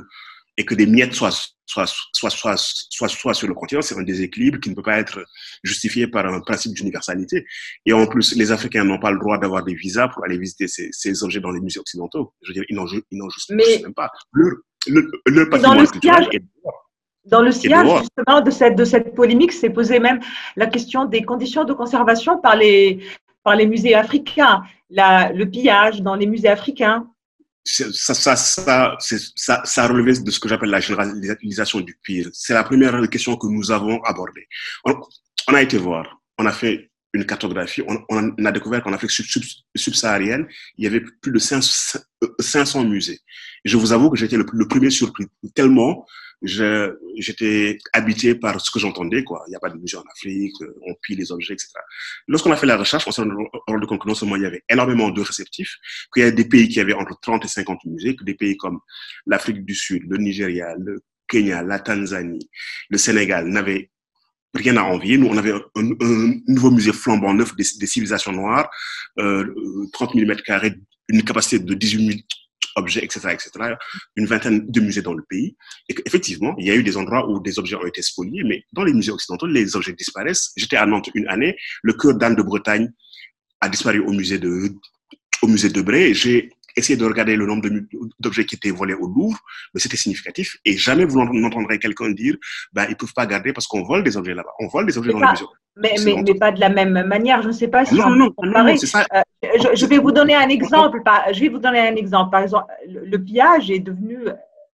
[0.57, 1.31] et que des miettes soient,
[1.67, 5.25] soient, soient, soient, soient, sur le continent, c'est un déséquilibre qui ne peut pas être
[5.63, 7.47] justifié par un principe d'universalité.
[7.87, 10.69] Et en plus, les Africains n'ont pas le droit d'avoir des visas pour aller visiter
[10.69, 12.35] ces, ces, objets dans les musées occidentaux.
[12.43, 12.87] Je veux dire, ils n'ont
[13.31, 13.81] juste mais...
[13.83, 14.11] même pas.
[14.33, 16.43] Leur, leur, leur patrimoine culturel est
[17.25, 20.21] dans le sillage justement de cette, de cette polémique, s'est posé même
[20.57, 23.05] la question des conditions de conservation par les,
[23.45, 27.07] par les musées africains, la, le pillage dans les musées africains.
[27.65, 32.29] Ça, ça, ça, ça, ça relevait de ce que j'appelle la généralisation du pire.
[32.33, 34.47] C'est la première question que nous avons abordée.
[34.85, 34.95] On,
[35.49, 39.11] on, a été voir, on a fait une cartographie, on, on a découvert qu'en Afrique
[39.77, 40.47] subsaharienne,
[40.79, 41.99] il y avait plus de 500,
[42.39, 43.21] 500 musées.
[43.65, 46.07] Et je vous avoue que j'étais le, le premier surpris, tellement
[46.43, 49.43] j'étais habité par ce que j'entendais, quoi.
[49.47, 50.55] Il n'y a pas de musée en Afrique,
[50.87, 51.73] on pille les objets, etc.
[52.29, 53.23] Lorsqu'on a fait la recherche, on s'est
[53.67, 55.77] rendu compte que non seulement il y avait énormément de réceptifs,
[56.13, 58.57] qu'il y a des pays qui avaient entre 30 et 50 musées, que des pays
[58.57, 58.81] comme
[59.27, 62.49] l'Afrique du Sud, le Nigeria, le Kenya, la Tanzanie,
[62.89, 63.91] le Sénégal n'avaient
[64.55, 65.19] rien à envier.
[65.19, 68.71] Nous, on avait un, nouveau musée flambant neuf des, des civilisations noires,
[69.19, 69.55] euh,
[69.93, 70.75] 30 000 mètres carrés,
[71.09, 72.19] une capacité de 18 000
[72.77, 73.75] objets, etc., etc.,
[74.17, 75.57] une vingtaine de musées dans le pays.
[75.89, 78.65] Et qu'effectivement, il y a eu des endroits où des objets ont été spoliés, mais
[78.73, 80.53] dans les musées occidentaux, les objets disparaissent.
[80.57, 82.91] J'étais à Nantes une année, le cœur d'Anne de Bretagne
[83.61, 84.71] a disparu au musée de,
[85.43, 86.15] au musée de Bray.
[86.15, 87.69] J'ai essayé de regarder le nombre
[88.19, 89.39] d'objets qui étaient volés au Louvre,
[89.75, 90.57] mais c'était significatif.
[90.65, 92.37] Et jamais vous n'entendrez quelqu'un dire,
[92.73, 94.53] bah, ils peuvent pas garder parce qu'on vole des objets là-bas.
[94.61, 95.45] On vole des objets dans pas, les musées.
[95.77, 97.43] Mais, mais, mais, pas de la même manière.
[97.43, 98.35] Je ne sais pas si non, on non.
[98.43, 99.07] Non, ça...
[99.15, 101.03] euh, je, je, vais vous donner un exemple.
[101.05, 102.31] Par, je vais vous donner un exemple.
[102.31, 104.19] Par exemple, le, le pillage est devenu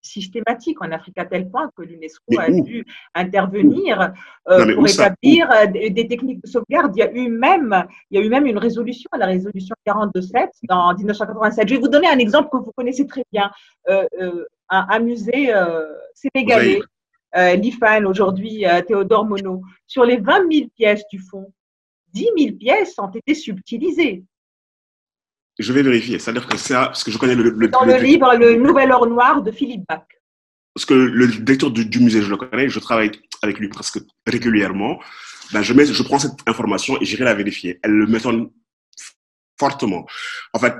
[0.02, 2.84] systématique en Afrique à tel point que l'UNESCO a dû
[3.14, 4.12] intervenir
[4.48, 6.92] euh, non, pour établir ça, des, des, techniques de sauvegarde.
[6.96, 10.48] Il y a eu même, il y a eu même une résolution, la résolution 42.7
[10.64, 11.68] dans 1987.
[11.68, 13.50] Je vais vous donner un exemple que vous connaissez très bien.
[13.88, 15.52] Euh, euh, un, un, musée
[16.14, 16.80] sénégalais,
[17.36, 17.60] oui.
[17.60, 21.52] l'IFAN aujourd'hui, Théodore Monod, sur les 20 000 pièces du fond,
[22.14, 24.24] 10 000 pièces ont été subtilisées.
[25.62, 26.18] Je vais vérifier.
[26.18, 27.50] C'est-à-dire que ça, parce que je connais le.
[27.50, 30.04] le dans le, le livre Le Nouvel Or Noir de Philippe Bach.
[30.74, 33.98] Parce que le directeur du, du, musée, je le connais, je travaille avec lui presque
[34.26, 34.98] régulièrement.
[35.52, 37.78] Ben, je, mets, je prends cette information et j'irai la vérifier.
[37.82, 38.48] Elle me m'étonne
[39.58, 40.06] fortement.
[40.54, 40.74] En fait,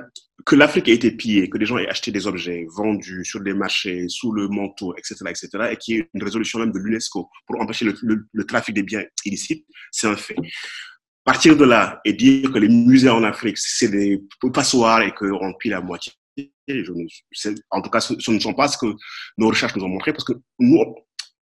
[0.47, 3.55] que l'Afrique ait été pillée, que des gens aient acheté des objets vendus sur des
[3.55, 7.29] marchés, sous le manteau, etc., etc., et qu'il y ait une résolution même de l'UNESCO
[7.47, 10.37] pour empêcher le, le, le trafic des biens illicites, c'est un fait
[11.25, 15.55] partir de là et dire que les musées en Afrique, c'est des passoires et qu'on
[15.55, 16.13] pille la moitié,
[17.71, 18.87] en tout cas, ce, ne sont pas ce que
[19.39, 20.79] nos recherches nous ont montré, parce que nous,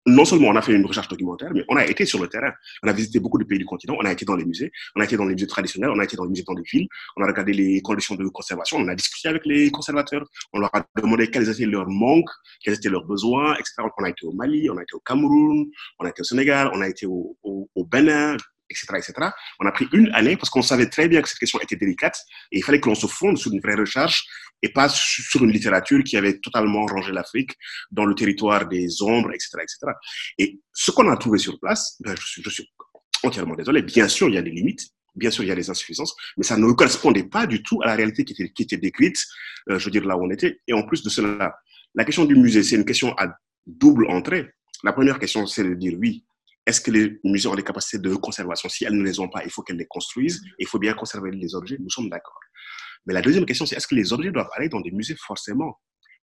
[0.05, 2.53] non seulement on a fait une recherche documentaire, mais on a été sur le terrain.
[2.83, 5.01] On a visité beaucoup de pays du continent, on a été dans les musées, on
[5.01, 6.87] a été dans les musées traditionnels, on a été dans les musées dans les villes,
[7.17, 10.73] on a regardé les conditions de conservation, on a discuté avec les conservateurs, on leur
[10.73, 12.29] a demandé quels étaient leurs manques,
[12.63, 13.73] quels étaient leurs besoins, etc.
[13.97, 15.65] On a été au Mali, on a été au Cameroun,
[15.99, 18.37] on a été au Sénégal, on a été au, au, au Bénin,
[18.69, 19.13] etc..
[19.59, 22.19] On a pris une année parce qu'on savait très bien que cette question était délicate
[22.51, 24.25] et il fallait que l'on se fonde sur une vraie recherche
[24.61, 27.51] et pas sur une littérature qui avait totalement rangé l'Afrique
[27.91, 29.93] dans le territoire des ombres, etc., etc.
[30.37, 32.69] Et ce qu'on a trouvé sur place, ben, je, suis,
[33.23, 35.69] entièrement désolé, bien sûr, il y a des limites, bien sûr, il y a des
[35.69, 38.77] insuffisances, mais ça ne correspondait pas du tout à la réalité qui était, qui était
[38.77, 39.23] décrite,
[39.69, 40.59] euh, je veux dire, là où on était.
[40.67, 41.55] Et en plus de cela,
[41.95, 43.27] la question du musée, c'est une question à
[43.65, 44.49] double entrée.
[44.83, 46.23] La première question, c'est de dire oui,
[46.67, 48.67] est-ce que les musées ont des capacités de conservation?
[48.67, 50.41] Si elles ne les ont pas, il faut qu'elles les construisent.
[50.59, 51.77] Il faut bien conserver les objets.
[51.79, 52.37] Nous sommes d'accord.
[53.05, 55.15] Mais la deuxième question, c'est est-ce que les objets doivent aller dans des musées?
[55.17, 55.79] Forcément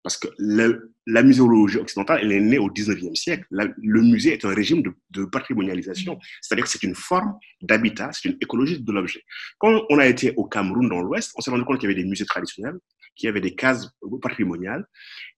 [0.03, 3.45] Parce que la muséologie occidentale, elle est née au 19e siècle.
[3.49, 6.19] le musée est un régime de, patrimonialisation.
[6.41, 9.23] C'est-à-dire que c'est une forme d'habitat, c'est une écologie de l'objet.
[9.57, 11.99] Quand on a été au Cameroun, dans l'Ouest, on s'est rendu compte qu'il y avait
[11.99, 12.77] des musées traditionnels,
[13.15, 13.89] qu'il y avait des cases
[14.21, 14.85] patrimoniales,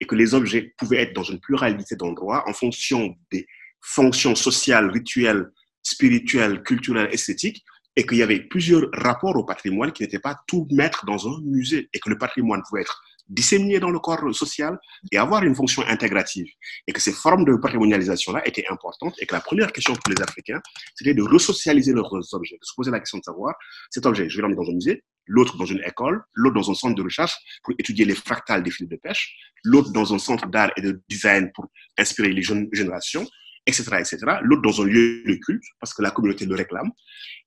[0.01, 3.47] et que les objets pouvaient être dans une pluralité d'endroits en fonction des
[3.81, 5.51] fonctions sociales, rituelles,
[5.83, 7.63] spirituelles, culturelles, esthétiques,
[7.95, 11.41] et qu'il y avait plusieurs rapports au patrimoine qui n'étaient pas tout mettre dans un
[11.41, 14.79] musée, et que le patrimoine pouvait être disséminé dans le corps social
[15.11, 16.47] et avoir une fonction intégrative.
[16.87, 20.21] Et que ces formes de patrimonialisation-là étaient importantes, et que la première question pour les
[20.21, 20.61] Africains,
[20.95, 23.55] c'était de resocialiser leurs objets, de se poser la question de savoir,
[23.89, 26.73] cet objet, je vais l'emmener dans un musée, l'autre dans une école, l'autre dans un
[26.73, 30.47] centre de recherche pour étudier les fractales des fils de pêche, l'autre dans un centre
[30.47, 33.27] d'art et de design pour inspirer les jeunes générations,
[33.69, 34.17] etc., etc.
[34.41, 36.89] L'autre dans un lieu de culte, parce que la communauté le réclame.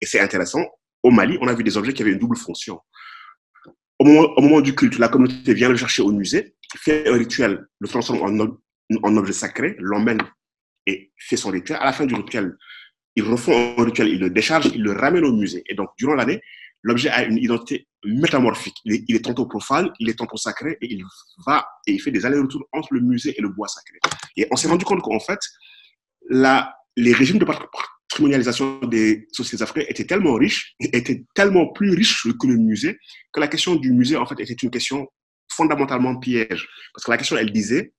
[0.00, 0.64] Et c'est intéressant.
[1.02, 2.80] Au Mali, on a vu des objets qui avaient une double fonction.
[3.98, 7.88] Au moment, du culte, la communauté vient le chercher au musée, fait un rituel, le
[7.88, 8.58] transforme en,
[9.02, 10.20] en objet sacré, l'emmène
[10.86, 11.78] et fait son rituel.
[11.80, 12.56] À la fin du rituel,
[13.14, 15.62] ils refont un rituel, ils le déchargent, ils le ramènent au musée.
[15.68, 16.40] Et donc, durant l'année,
[16.82, 18.76] l'objet a une identité métamorphique.
[18.84, 21.04] Il est, il est, tantôt profane, il est tantôt sacré, et il
[21.46, 23.98] va et il fait des allers-retours entre le musée et le bois sacré.
[24.36, 25.38] Et on s'est rendu compte qu'en fait,
[26.28, 32.26] la, les régimes de patrimonialisation des sociétés africaines étaient tellement riches, étaient tellement plus riches
[32.40, 32.98] que le musée,
[33.32, 35.08] que la question du musée, en fait, était une question
[35.50, 36.68] fondamentalement piège.
[36.94, 37.92] Parce que la question, elle disait,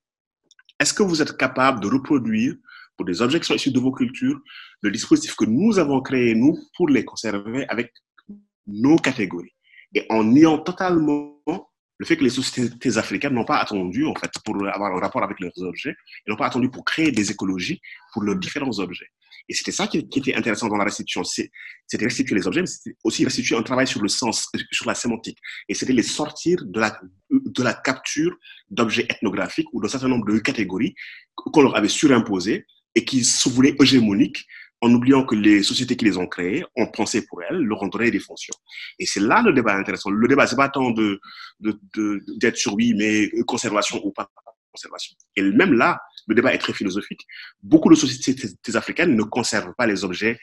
[0.79, 2.55] est-ce que vous êtes capable de reproduire,
[2.95, 4.39] pour des objets qui sont issus de vos cultures,
[4.81, 7.91] le dispositif que nous avons créé, nous, pour les conserver avec
[8.67, 9.53] nos catégories?
[9.95, 11.41] Et en niant totalement
[12.03, 15.23] le fait que les sociétés africaines n'ont pas attendu, en fait, pour avoir un rapport
[15.23, 15.95] avec leurs objets,
[16.27, 17.79] ils n'ont pas attendu pour créer des écologies
[18.11, 19.07] pour leurs différents objets.
[19.47, 21.23] Et c'était ça qui, était intéressant dans la restitution.
[21.23, 21.49] C'était
[22.03, 25.37] restituer les objets, mais c'était aussi restituer un travail sur le sens, sur la sémantique.
[25.69, 28.35] Et c'était les sortir de la, de la capture
[28.69, 30.95] d'objets ethnographiques ou d'un certain nombre de catégories
[31.35, 34.45] qu'on leur avait surimposées et qui se voulaient hégémoniques
[34.83, 37.87] en oubliant que les sociétés qui les ont créées ont pensé pour elles, leur ont
[37.87, 38.53] donné des fonctions.
[38.99, 40.09] Et c'est là le débat intéressant.
[40.09, 41.21] Le débat, c'est pas tant de,
[41.61, 44.29] d'être de, sur oui, mais conservation ou pas
[44.73, 45.15] conservation.
[45.37, 47.21] Et même là, le débat est très philosophique.
[47.61, 50.37] Beaucoup de sociétés africaines ne conservent pas les objets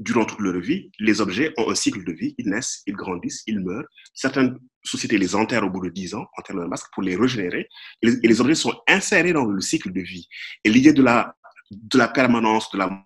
[0.00, 0.90] durant toute leur vie.
[0.98, 2.34] Les objets ont un cycle de vie.
[2.36, 3.86] Ils naissent, ils grandissent, ils meurent.
[4.12, 7.68] Certaines sociétés les enterrent au bout de 10 ans, enterrent leur masque pour les régénérer.
[8.02, 10.26] Et les, et les objets sont insérés dans le cycle de vie.
[10.64, 11.36] Et l'idée de la,
[11.70, 13.04] de la permanence, de la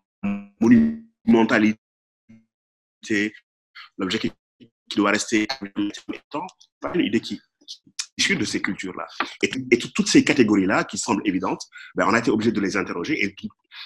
[0.62, 1.78] monumentalité,
[3.98, 4.32] l'objet qui,
[4.96, 5.46] doit rester
[6.80, 7.40] pas une idée qui,
[8.18, 9.06] issue de ces cultures-là.
[9.42, 11.62] Et, toutes ces catégories-là, qui semblent évidentes,
[11.94, 13.34] ben, on a été obligé de les interroger et,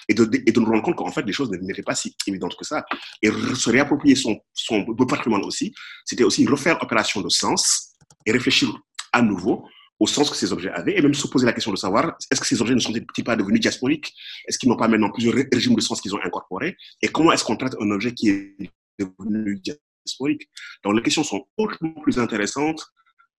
[0.09, 2.55] et, de, et de nous rendre compte qu'en fait, les choses n'étaient pas si évidentes
[2.57, 2.85] que ça.
[3.21, 5.73] Et se réapproprier son, son patrimoine aussi,
[6.05, 7.93] c'était aussi refaire opération de sens
[8.25, 8.69] et réfléchir
[9.13, 9.65] à nouveau
[9.99, 12.39] au sens que ces objets avaient, et même se poser la question de savoir est-ce
[12.39, 14.13] que ces objets ne sont-ils pas devenus diasporiques?
[14.47, 16.77] Est-ce qu'ils n'ont pas maintenant plusieurs régimes de sens qu'ils ont incorporés?
[17.01, 20.49] Et comment est-ce qu'on traite un objet qui est devenu diasporique?
[20.83, 22.85] Donc les questions sont autrement plus intéressantes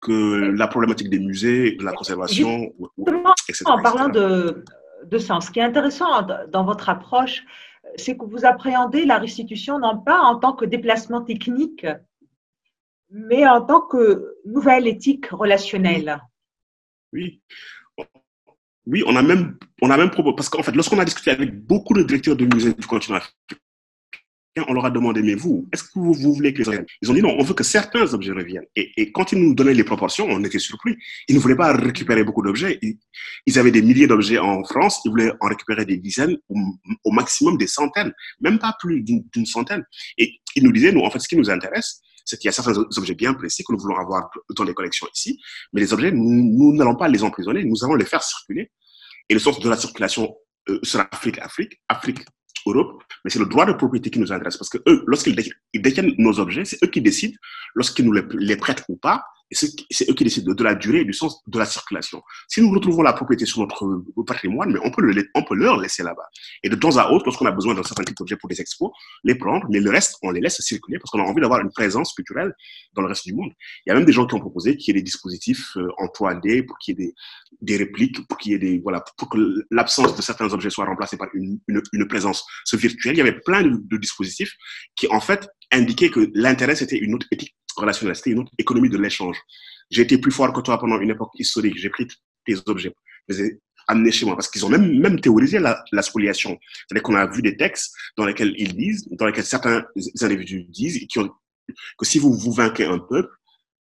[0.00, 2.72] que la problématique des musées, de la conservation,
[3.48, 4.64] etc., En parlant de,
[5.04, 7.44] de sens, ce qui est intéressant dans votre approche,
[7.96, 11.86] c'est que vous appréhendez la restitution non pas en tant que déplacement technique,
[13.10, 16.20] mais en tant que nouvelle éthique relationnelle.
[17.12, 17.40] Oui.
[18.86, 21.92] Oui, on a même, on a même parce qu'en fait, lorsqu'on a discuté avec beaucoup
[21.92, 23.56] de directeurs de musées du continent africain,
[24.66, 27.14] on leur a demandé, mais vous, est-ce que vous, voulez que les objets Ils ont
[27.14, 28.66] dit non, on veut que certains objets reviennent.
[28.74, 30.96] Et, quand ils nous donnaient les proportions, on était surpris.
[31.28, 32.80] Ils ne voulaient pas récupérer beaucoup d'objets.
[33.46, 36.36] Ils, avaient des milliers d'objets en France, ils voulaient en récupérer des dizaines,
[37.04, 39.84] au maximum des centaines, même pas plus d'une centaine.
[40.16, 42.52] Et ils nous disaient, nous, en fait, ce qui nous intéresse, c'est qu'il y a
[42.52, 45.40] certains objets bien précis que nous voulons avoir dans les collections ici,
[45.72, 48.70] mais les objets, nous n'allons pas les emprisonner, nous allons les faire circuler.
[49.30, 50.36] Et le sens de la circulation
[50.68, 52.20] euh, sera Afrique-Afrique, Afrique
[52.66, 55.36] Europe, mais c'est le droit de propriété qui nous intéresse parce que eux, lorsqu'ils
[55.74, 57.36] détiennent nos objets, c'est eux qui décident
[57.74, 61.12] lorsqu'ils nous les prêtent ou pas c'est eux qui décident de la durée et du
[61.12, 62.22] sens de la circulation.
[62.48, 65.78] Si nous retrouvons la propriété sur notre patrimoine, mais on peut, le, on peut leur
[65.78, 66.28] laisser là-bas.
[66.62, 68.90] Et de temps à autre, lorsqu'on a besoin d'un certain type d'objets pour des expos,
[69.24, 71.70] les prendre, mais le reste, on les laisse circuler parce qu'on a envie d'avoir une
[71.70, 72.54] présence culturelle
[72.94, 73.50] dans le reste du monde.
[73.86, 75.88] Il y a même des gens qui ont proposé qu'il y ait des dispositifs euh,
[75.98, 77.14] en 3D pour qu'il y ait des,
[77.62, 79.38] des répliques, pour qu'il y ait des, voilà, pour que
[79.70, 83.14] l'absence de certains objets soit remplacée par une, une, une présence virtuelle.
[83.14, 84.52] Il y avait plein de, de dispositifs
[84.94, 88.88] qui, en fait, indiquaient que l'intérêt, c'était une autre éthique relationnelle, c'était une autre économie
[88.88, 89.36] de l'échange.
[89.90, 91.76] J'ai été plus fort que toi pendant une époque historique.
[91.78, 92.06] J'ai pris
[92.44, 92.94] tes objets,
[93.28, 96.58] je les ai amenés chez moi parce qu'ils ont même, même théorisé la, spoliation.
[96.86, 99.84] C'est-à-dire qu'on a vu des textes dans lesquels ils disent, dans lesquels certains
[100.20, 103.30] individus disent que si vous vous vainquez un peuple,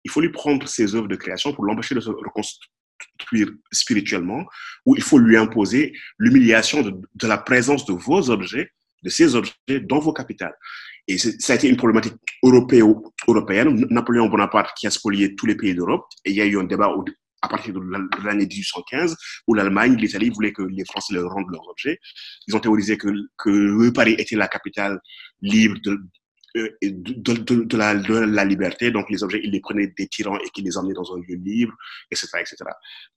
[0.04, 4.46] il faut lui prendre ses œuvres de création pour l'empêcher de se reconstruire spirituellement,
[4.86, 8.70] ou il faut lui imposer l'humiliation de, de la présence de vos objets,
[9.02, 10.56] de ces objets dans vos capitales.
[11.08, 12.14] Et ça a été une problématique
[13.26, 13.86] européenne.
[13.90, 16.04] Napoléon Bonaparte qui a spolié tous les pays d'Europe.
[16.26, 16.94] Et il y a eu un débat
[17.40, 17.80] à partir de
[18.24, 19.16] l'année 1815
[19.46, 21.98] où l'Allemagne, l'Italie voulaient que les Français leur rendent leurs objets.
[22.46, 25.00] Ils ont théorisé que, que Paris était la capitale
[25.40, 25.98] libre de,
[26.56, 28.90] euh, de, la, liberté.
[28.90, 31.36] Donc, les objets, ils les prenaient des tyrans et qu'ils les emmenaient dans un lieu
[31.36, 31.72] libre,
[32.10, 32.56] etc., etc.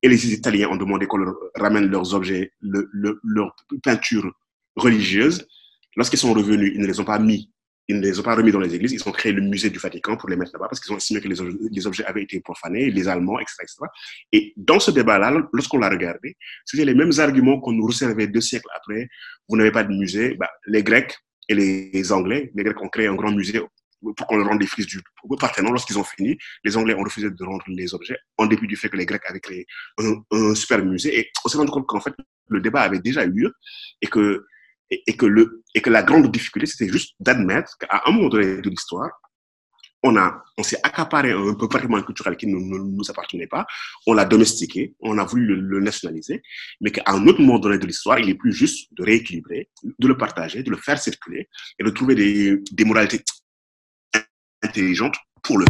[0.01, 4.31] Et les Italiens ont demandé qu'on leur ramène leurs objets, le, le, leurs peintures
[4.75, 5.45] religieuses.
[5.97, 7.51] Lorsqu'ils sont revenus, ils ne les ont pas mis
[7.91, 9.77] ils ne les ont pas remis dans les églises, ils ont créé le musée du
[9.77, 11.35] Vatican pour les mettre là-bas parce qu'ils ont estimé que les,
[11.69, 13.55] les, objets avaient été profanés, les Allemands, etc.
[13.61, 13.77] etc.
[14.31, 18.41] Et dans ce débat-là, lorsqu'on l'a regardé, c'était les mêmes arguments qu'on nous resservait deux
[18.41, 19.07] siècles après.
[19.49, 20.35] Vous n'avez pas de musée.
[20.35, 21.15] Bah, les Grecs
[21.49, 23.59] et les Anglais, les Grecs ont créé un grand musée
[24.01, 24.99] pour qu'on rende des frises du
[25.39, 25.71] Parthenon.
[25.71, 28.89] Lorsqu'ils ont fini, les Anglais ont refusé de rendre les objets, en dépit du fait
[28.89, 29.65] que les Grecs avaient créé
[29.99, 31.19] un, un super musée.
[31.19, 32.13] Et on s'est rendu compte qu'en fait,
[32.47, 33.53] le débat avait déjà eu lieu
[34.01, 34.45] et que
[34.91, 38.61] et, que, le, et que la grande difficulté, c'était juste d'admettre qu'à un moment donné
[38.61, 39.09] de l'histoire,
[40.03, 40.15] on,
[40.57, 43.65] on s'est accaparé un peu patrimoine culturel qui ne, nous appartenait pas,
[44.07, 46.41] on l'a domestiqué, on a voulu le, nationaliser,
[46.81, 50.07] mais qu'à un autre moment donné de l'histoire, il est plus juste de rééquilibrer, de
[50.07, 51.47] le partager, de le faire circuler
[51.79, 53.23] et de trouver des, des moralités
[54.63, 55.65] intelligentes pour le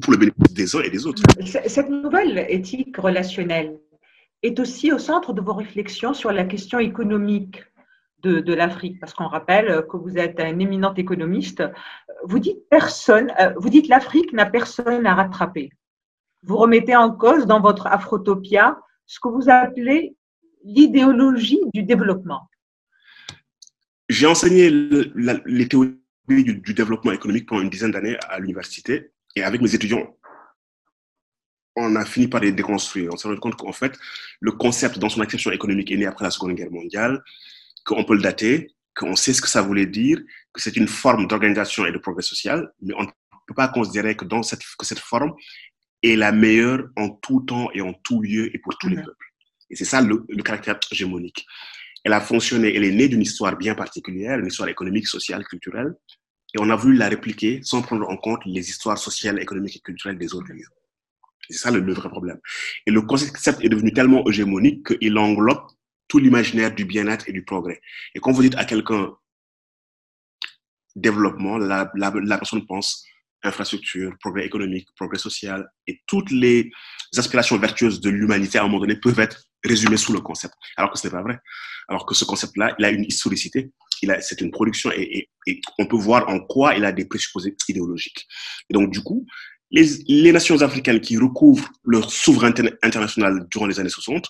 [0.00, 1.22] pour le bénéfice des uns et des autres.
[1.66, 3.78] Cette nouvelle éthique relationnelle
[4.42, 7.62] est aussi au centre de vos réflexions sur la question économique
[8.28, 11.62] de, l'Afrique, parce qu'on rappelle que vous êtes un éminent économiste.
[12.24, 15.70] Vous dites personne, euh, vous dites l'Afrique n'a personne à rattraper.
[16.42, 20.16] Vous remettez en cause dans votre Afrotopia ce que vous appelez
[20.64, 22.48] l'idéologie du développement.
[24.08, 29.42] J'ai enseigné les théories du, du, développement économique pendant une dizaine d'années à l'université et
[29.42, 30.14] avec mes étudiants,
[31.76, 33.12] on a fini par les déconstruire.
[33.12, 33.98] On s'est rendu compte qu'en fait,
[34.40, 37.22] le concept dans son acception économique est né après la Seconde Guerre mondiale
[37.84, 40.18] qu'on peut le dater, qu'on sait ce que ça voulait dire,
[40.52, 43.08] que c'est une forme d'organisation et de progrès social, mais on ne
[43.46, 45.32] peut pas considérer que, dans cette, que cette forme
[46.02, 49.04] est la meilleure en tout temps et en tout lieu et pour tous les mm-hmm.
[49.04, 49.26] peuples.
[49.70, 51.46] Et c'est ça le, le, caractère hégémonique.
[52.04, 55.94] Elle a fonctionné, elle est née d'une histoire bien particulière, une histoire économique, sociale, culturelle,
[56.54, 59.80] et on a voulu la répliquer sans prendre en compte les histoires sociales, économiques et
[59.80, 60.68] culturelles des autres lieux.
[61.48, 62.38] C'est ça le, le, vrai problème.
[62.86, 65.66] Et le concept est devenu tellement hégémonique qu'il englobe
[66.18, 67.80] l'imaginaire du bien-être et du progrès.
[68.14, 69.12] Et quand vous dites à quelqu'un
[70.96, 73.04] développement, la, la, la, personne pense
[73.42, 76.70] infrastructure, progrès économique, progrès social, et toutes les
[77.16, 80.90] aspirations vertueuses de l'humanité à un moment donné peuvent être résumées sous le concept, alors
[80.90, 81.38] que ce n'est pas vrai.
[81.88, 83.70] Alors que ce concept-là, il a une historicité,
[84.20, 87.54] c'est une production, et, et, et, on peut voir en quoi il a des présupposés
[87.68, 88.26] idéologiques.
[88.70, 89.26] Et donc, du coup,
[89.70, 94.26] les, les nations africaines qui recouvrent leur souveraineté internationale durant les années 60,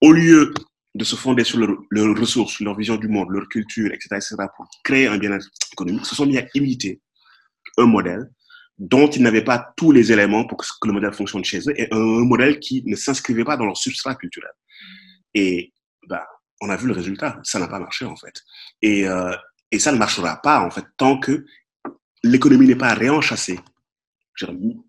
[0.00, 0.52] au lieu
[0.94, 4.18] de se fonder sur leurs ressources, leur vision du monde, leur culture, etc.,
[4.56, 7.00] pour créer un bien-être économique, se sont mis à imiter
[7.78, 8.30] un modèle
[8.78, 11.86] dont ils n'avaient pas tous les éléments pour que le modèle fonctionne chez eux, et
[11.92, 14.50] un, modèle qui ne s'inscrivait pas dans leur substrat culturel.
[15.34, 15.72] Et
[16.08, 16.26] bah,
[16.62, 18.42] on a vu le résultat, ça n'a pas marché en fait.
[18.82, 19.36] Et, euh,
[19.70, 21.44] et ça ne marchera pas en fait tant que
[22.22, 23.60] l'économie n'est pas réenchassée.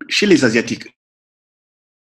[0.07, 0.87] Chez les Asiatiques,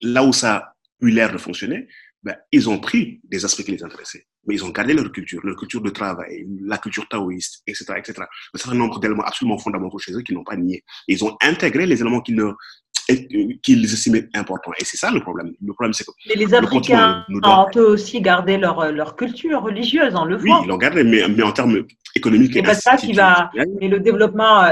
[0.01, 1.89] là où ça a eu l'air de fonctionner,
[2.25, 5.41] ben, ils ont pris des aspects qui les intéressaient, mais ils ont gardé leur culture,
[5.45, 8.23] leur culture de travail, la culture taoïste, etc., etc.
[8.55, 10.83] Un certain nombre d'éléments absolument fondamentaux chez eux qu'ils n'ont pas nié.
[11.07, 12.43] ils ont intégré les éléments qu'ils
[13.63, 14.73] qu'ils estimaient importants.
[14.79, 15.53] Et c'est ça le problème.
[15.63, 16.11] Le problème, c'est que.
[16.27, 20.69] Mais les Africains ont eux aussi gardé leur, leur culture religieuse, en le Oui, ils
[20.69, 23.51] l'ont gardé, mais, mais en termes économiques et, et, ça qui va,
[23.81, 24.65] et le développement,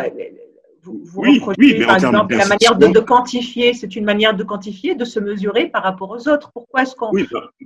[0.82, 5.04] vous, oui, reprochez, par exemple, la manière de, quantifier, c'est une manière de quantifier, de
[5.04, 6.50] se mesurer par rapport aux autres.
[6.52, 7.12] Pourquoi est-ce qu'on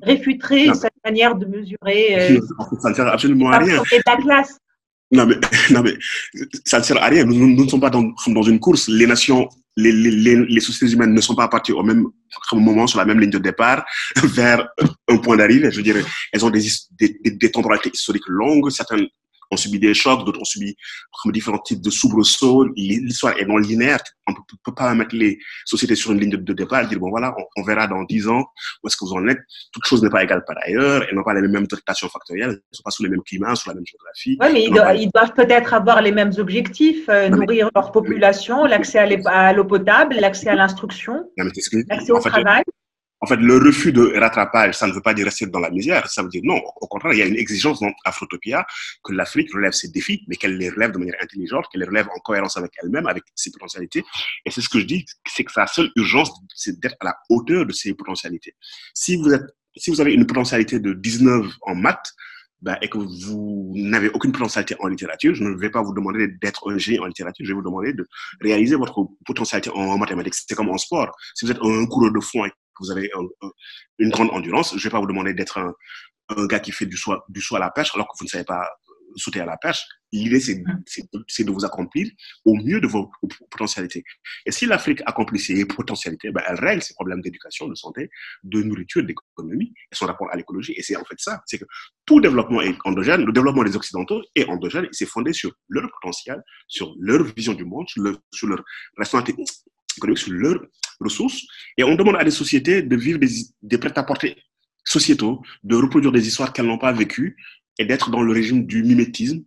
[0.02, 2.40] réfuterait cette manière de mesurer euh,
[2.80, 3.82] Ça ne sert absolument à rien.
[4.06, 4.58] la classe
[5.12, 5.36] non mais,
[5.70, 5.94] non, mais
[6.64, 7.24] ça ne sert à rien.
[7.24, 8.88] Nous, ne sommes pas dans, dans, une course.
[8.88, 12.06] Les nations, les, les, les, sociétés humaines ne sont pas parties au même
[12.52, 13.84] moment, sur la même ligne de départ,
[14.24, 14.68] vers
[15.08, 15.70] un point d'arrivée.
[15.70, 16.66] Je dirais, elles ont des,
[16.98, 18.68] des, des temporalités historiques longues.
[18.70, 19.06] Certaines
[19.50, 20.76] ont subi des chocs, d'autres ont subi
[21.32, 22.64] différents types de soubresauts.
[22.76, 23.98] L'histoire est non linéaire.
[24.26, 27.10] On ne peut pas mettre les sociétés sur une ligne de, départ et dire, bon
[27.10, 28.44] voilà, on, verra dans dix ans
[28.82, 29.38] où est-ce que vous en êtes.
[29.72, 31.04] Toute chose n'est pas égale par ailleurs.
[31.08, 32.50] Elles n'ont pas les mêmes tractations factorielles.
[32.50, 34.36] Elles ne sont pas sous les mêmes climats, sous la même géographie.
[34.40, 34.64] Oui, mais
[35.02, 40.16] ils, doivent, peut-être avoir les mêmes objectifs, euh, nourrir leur population, l'accès à l'eau potable,
[40.16, 42.64] l'accès à l'instruction, l'accès au travail.
[43.26, 46.08] En fait, le refus de rattrapage, ça ne veut pas dire rester dans la misère.
[46.08, 46.62] Ça veut dire non.
[46.76, 48.64] Au contraire, il y a une exigence dans Afrotopia
[49.02, 52.06] que l'Afrique relève ses défis, mais qu'elle les relève de manière intelligente, qu'elle les relève
[52.14, 54.04] en cohérence avec elle-même, avec ses potentialités.
[54.44, 57.16] Et c'est ce que je dis, c'est que sa seule urgence, c'est d'être à la
[57.28, 58.54] hauteur de ses potentialités.
[58.94, 59.42] Si vous êtes,
[59.76, 62.12] si vous avez une potentialité de 19 en maths,
[62.62, 66.28] ben, et que vous n'avez aucune potentialité en littérature, je ne vais pas vous demander
[66.40, 68.06] d'être un génie en littérature, je vais vous demander de
[68.40, 70.34] réaliser votre potentialité en mathématiques.
[70.34, 71.14] C'est comme en sport.
[71.34, 72.50] Si vous êtes un coureur de fond et
[72.80, 73.10] vous avez
[73.98, 74.70] une grande endurance.
[74.70, 75.74] Je ne vais pas vous demander d'être un,
[76.28, 78.30] un, gars qui fait du saut, du saut à la pêche alors que vous ne
[78.30, 78.68] savez pas
[79.16, 79.82] sauter à la pêche.
[80.12, 82.08] L'idée, c'est de vous accomplir
[82.44, 83.10] au mieux de vos
[83.50, 84.04] potentialités.
[84.46, 88.08] Et si l'Afrique accomplit ses potentialités, ben, elle règle ses problèmes d'éducation, de santé,
[88.44, 90.74] de nourriture, d'économie et son rapport à l'écologie.
[90.76, 91.64] Et c'est en fait ça, c'est que
[92.06, 95.90] tout développement est endogène, le développement des Occidentaux est endogène et c'est fondé sur leur
[96.00, 98.62] potentiel, sur leur vision du monde, sur leur, sur leur
[100.16, 100.60] sur leurs
[101.00, 101.42] ressources.
[101.76, 103.28] Et on demande à des sociétés de vivre des,
[103.62, 104.36] des prêts-à-porter
[104.84, 107.36] sociétaux, de reproduire des histoires qu'elles n'ont pas vécues
[107.78, 109.44] et d'être dans le régime du mimétisme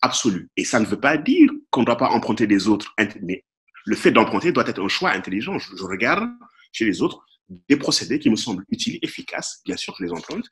[0.00, 0.48] absolu.
[0.56, 3.44] Et ça ne veut pas dire qu'on ne doit pas emprunter des autres, mais
[3.84, 5.58] le fait d'emprunter doit être un choix intelligent.
[5.58, 6.30] Je, regarde
[6.72, 7.24] chez les autres
[7.68, 10.46] des procédés qui me semblent utiles, efficaces, bien sûr, je les emprunte.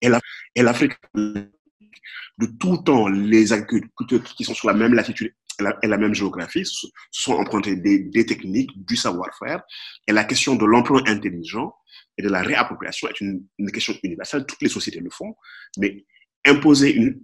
[0.00, 5.34] Et l'Afrique, de tout temps, les agriculteurs qui sont sur la même latitude
[5.82, 9.62] et la même géographie, se sont empruntés des, techniques, du savoir-faire.
[10.06, 11.74] Et la question de l'emploi intelligent
[12.18, 14.44] et de la réappropriation est une, une, question universelle.
[14.46, 15.34] Toutes les sociétés le font.
[15.78, 16.04] Mais
[16.44, 17.20] imposer une,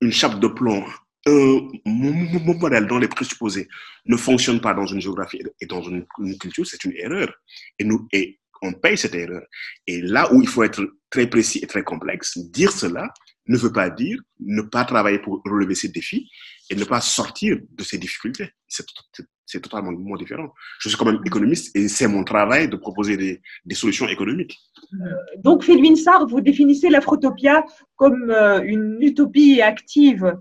[0.00, 0.84] une chape de plomb,
[1.26, 3.68] un modèle dont les présupposés
[4.06, 7.32] ne fonctionnent pas dans une géographie et dans une, une culture, c'est une erreur.
[7.78, 9.42] Et, nous, et on paye cette erreur.
[9.86, 13.12] Et là où il faut être très précis et très complexe, dire cela
[13.48, 16.30] ne veut pas dire ne pas travailler pour relever ces défis
[16.70, 18.50] et ne pas sortir de ces difficultés.
[18.68, 20.52] C'est totalement différent.
[20.80, 24.58] Je suis quand même économiste et c'est mon travail de proposer des, des solutions économiques.
[24.94, 24.96] Euh,
[25.38, 27.64] donc, Philwin Sarr, vous définissez l'Afrotopia
[27.94, 30.36] comme euh, une utopie active.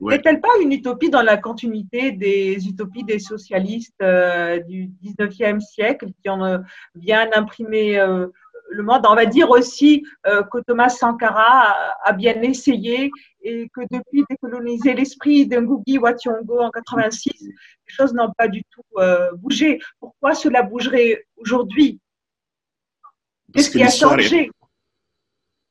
[0.00, 6.08] N'est-elle pas une utopie dans la continuité des utopies des socialistes euh, du 19e siècle
[6.20, 6.62] qui ont
[6.94, 7.98] bien imprimé
[8.70, 9.06] le monde.
[9.08, 13.10] On va dire aussi euh, que Thomas Sankara a, bien essayé
[13.42, 17.52] et que depuis décoloniser l'esprit d'Ngugi Wationgo en 86, les
[17.86, 19.80] choses n'ont pas du tout euh, bougé.
[20.00, 22.00] Pourquoi cela bougerait aujourd'hui?
[23.52, 24.50] Qu'est-ce qui a changé?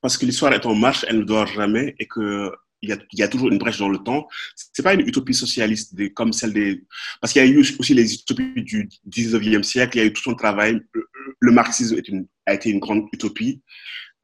[0.01, 2.51] Parce que l'histoire est en marche, elle ne dort jamais et que
[2.83, 4.27] il y, a, il y, a, toujours une brèche dans le temps.
[4.55, 6.83] C'est pas une utopie socialiste comme celle des.
[7.21, 10.11] Parce qu'il y a eu aussi les utopies du 19e siècle, il y a eu
[10.11, 10.81] tout un travail.
[11.39, 13.61] Le, marxisme est une, a été une grande utopie.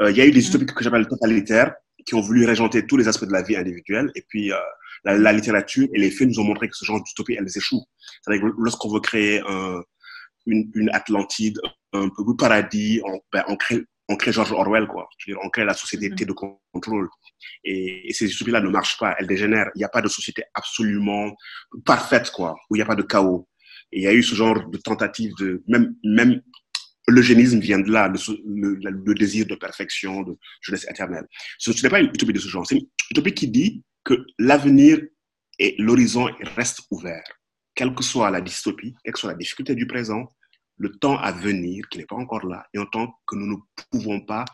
[0.02, 0.48] Euh, il y a eu des mm.
[0.50, 1.74] utopies que j'appelle totalitaires,
[2.06, 4.12] qui ont voulu régenter tous les aspects de la vie individuelle.
[4.16, 4.58] Et puis, euh,
[5.06, 7.86] la, la, littérature et les faits nous ont montré que ce genre d'utopie, elles échouent.
[8.22, 9.82] C'est-à-dire que lorsqu'on veut créer un,
[10.48, 11.58] une, une, Atlantide,
[11.94, 15.08] un peu paradis, on, ben, on crée on crée George Orwell, quoi.
[15.18, 17.08] Je veux dire, on crée la société de contrôle.
[17.64, 19.70] Et, et ces utopies-là ne marchent pas, elles dégénèrent.
[19.76, 21.32] Il n'y a pas de société absolument
[21.86, 23.48] parfaite, quoi, où il n'y a pas de chaos.
[23.92, 26.42] Et il y a eu ce genre de tentative de, même, même
[27.08, 31.28] l'eugénisme vient de là, le, le, désir de perfection, de jeunesse éternelle.
[31.60, 32.66] Ce, ce n'est pas une utopie de ce genre.
[32.66, 35.00] C'est une utopie qui dit que l'avenir
[35.60, 37.24] et l'horizon restent ouverts.
[37.76, 40.34] Quelle que soit la dystopie, quelle que soit la difficulté du présent,
[40.80, 43.56] le temps à venir qui n'est pas encore là et en tant que nous ne
[43.92, 44.46] pouvons pas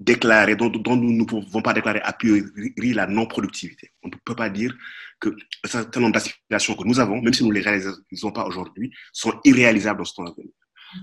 [0.00, 3.92] déclarer, dont, nous ne pouvons pas déclarer a priori la non-productivité.
[4.02, 4.74] On ne peut pas dire
[5.20, 8.44] que un certain nombre d'aspirations que nous avons, même si nous ne les réalisons pas
[8.46, 10.50] aujourd'hui, sont irréalisables dans ce temps à venir.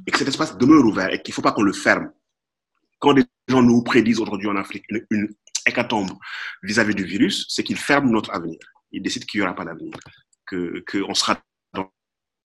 [0.06, 2.12] Et que cet espace demeure ouvert et qu'il ne faut pas qu'on le ferme.
[3.00, 5.36] Quand des gens nous prédisent aujourd'hui en Afrique une, une
[5.66, 6.12] hécatombe
[6.64, 8.60] vis-à-vis du virus, c'est qu'ils ferment notre avenir.
[8.92, 9.94] Ils décident qu'il n'y aura pas d'avenir,
[10.46, 11.42] qu'on sera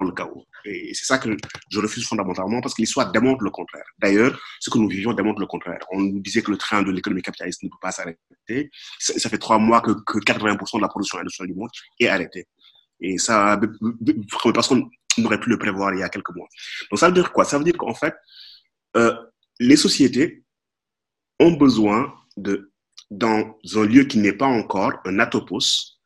[0.04, 0.46] le chaos.
[0.64, 1.36] Et c'est ça que
[1.70, 3.84] je refuse fondamentalement parce que l'histoire démontre le contraire.
[3.98, 5.80] D'ailleurs, ce que nous vivions démontre le contraire.
[5.90, 8.70] On nous disait que le train de l'économie capitaliste ne peut pas s'arrêter.
[8.98, 12.46] Ça fait trois mois que, que 80% de la production industrielle du monde est arrêtée.
[13.00, 13.60] Et ça,
[14.54, 14.88] parce qu'on
[15.18, 16.48] n'aurait pu le prévoir il y a quelques mois.
[16.90, 17.44] Donc ça veut dire quoi?
[17.44, 18.14] Ça veut dire qu'en fait,
[18.96, 19.14] euh,
[19.60, 20.44] les sociétés
[21.40, 22.72] ont besoin de,
[23.10, 25.98] dans un lieu qui n'est pas encore un atopos,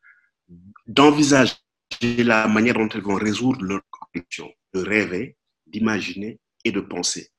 [0.87, 1.53] d'envisager
[2.01, 3.81] la manière dont elles vont résoudre leurs
[4.15, 5.37] de rêver,
[5.67, 7.29] d'imaginer et de penser.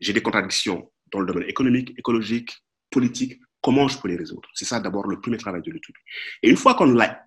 [0.00, 2.52] J'ai des contradictions dans le domaine économique, écologique,
[2.90, 3.40] politique.
[3.62, 5.94] Comment je peux les résoudre C'est ça d'abord le premier travail de l'étude.
[6.42, 7.24] Et une fois qu'on l'a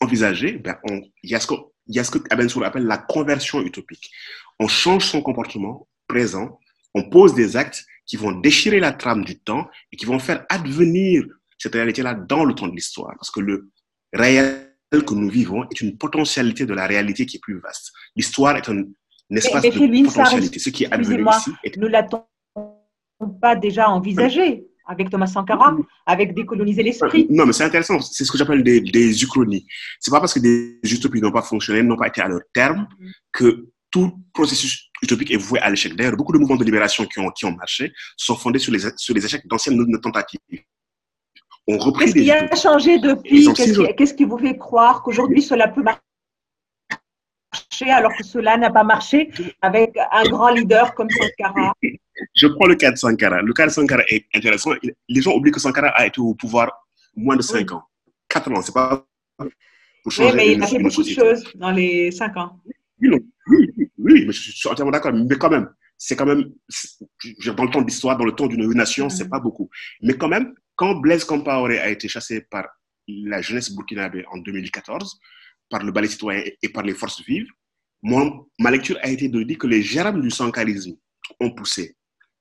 [0.00, 0.76] envisagé, ben
[1.22, 4.10] il y a ce que, il appelle la conversion utopique.
[4.58, 6.58] On change son comportement présent,
[6.94, 10.44] on pose des actes qui vont déchirer la trame du temps et qui vont faire
[10.48, 11.24] advenir
[11.58, 13.14] cette réalité-là dans le temps de l'histoire.
[13.16, 13.70] Parce que le
[14.12, 17.92] réel que nous vivons est une potentialité de la réalité qui est plus vaste.
[18.14, 18.84] L'histoire est un,
[19.30, 20.58] espace de potentialité.
[20.58, 21.76] Ce qui est advenu ici est...
[21.76, 25.76] Ne l'a-t-on pas déjà envisagé avec Thomas Sankara,
[26.06, 27.26] avec décoloniser l'esprit?
[27.28, 28.00] Non, mais c'est intéressant.
[28.00, 29.66] C'est ce que j'appelle des, des uchronies.
[29.98, 32.86] C'est pas parce que des utopies n'ont pas fonctionné, n'ont pas été à leur terme,
[33.00, 33.10] mm-hmm.
[33.32, 35.96] que tout processus utopique est voué à l'échec.
[35.96, 38.80] D'ailleurs, beaucoup de mouvements de libération qui ont, qui ont marché sont fondés sur les,
[38.96, 40.40] sur les échecs d'anciennes tentatives.
[41.66, 43.52] Qu'est-ce qui a changé depuis?
[43.52, 46.00] Qu'est-ce qui, vous fait croire qu'aujourd'hui cela peut marcher
[47.90, 51.74] alors que cela n'a pas marché avec un grand leader comme Sankara?
[52.34, 53.42] Je prends le cas de Sankara.
[53.42, 54.70] Le cas de Sankara est intéressant.
[55.08, 56.86] Les gens oublient que Sankara a été au pouvoir
[57.16, 57.82] moins de 5 ans.
[58.28, 59.04] 4 ans, c'est pas
[60.02, 60.30] pour changer.
[60.30, 62.60] Oui, mais il a fait beaucoup de choses dans les 5 ans.
[63.00, 63.10] Oui,
[63.98, 65.12] oui, mais je suis entièrement d'accord.
[65.12, 66.52] Mais quand même, c'est quand même,
[67.56, 69.30] dans le temps de l'histoire, dans le temps d'une nation, c'est mm.
[69.30, 69.68] pas beaucoup.
[70.02, 72.66] Mais quand même, quand Blaise Compaoré a été chassé par
[73.08, 75.18] la jeunesse burkinabé en 2014,
[75.68, 77.48] par le balai citoyen et par les forces vives,
[78.02, 80.96] ma lecture a été de dire que les germes du sankarisme
[81.40, 81.96] ont poussé.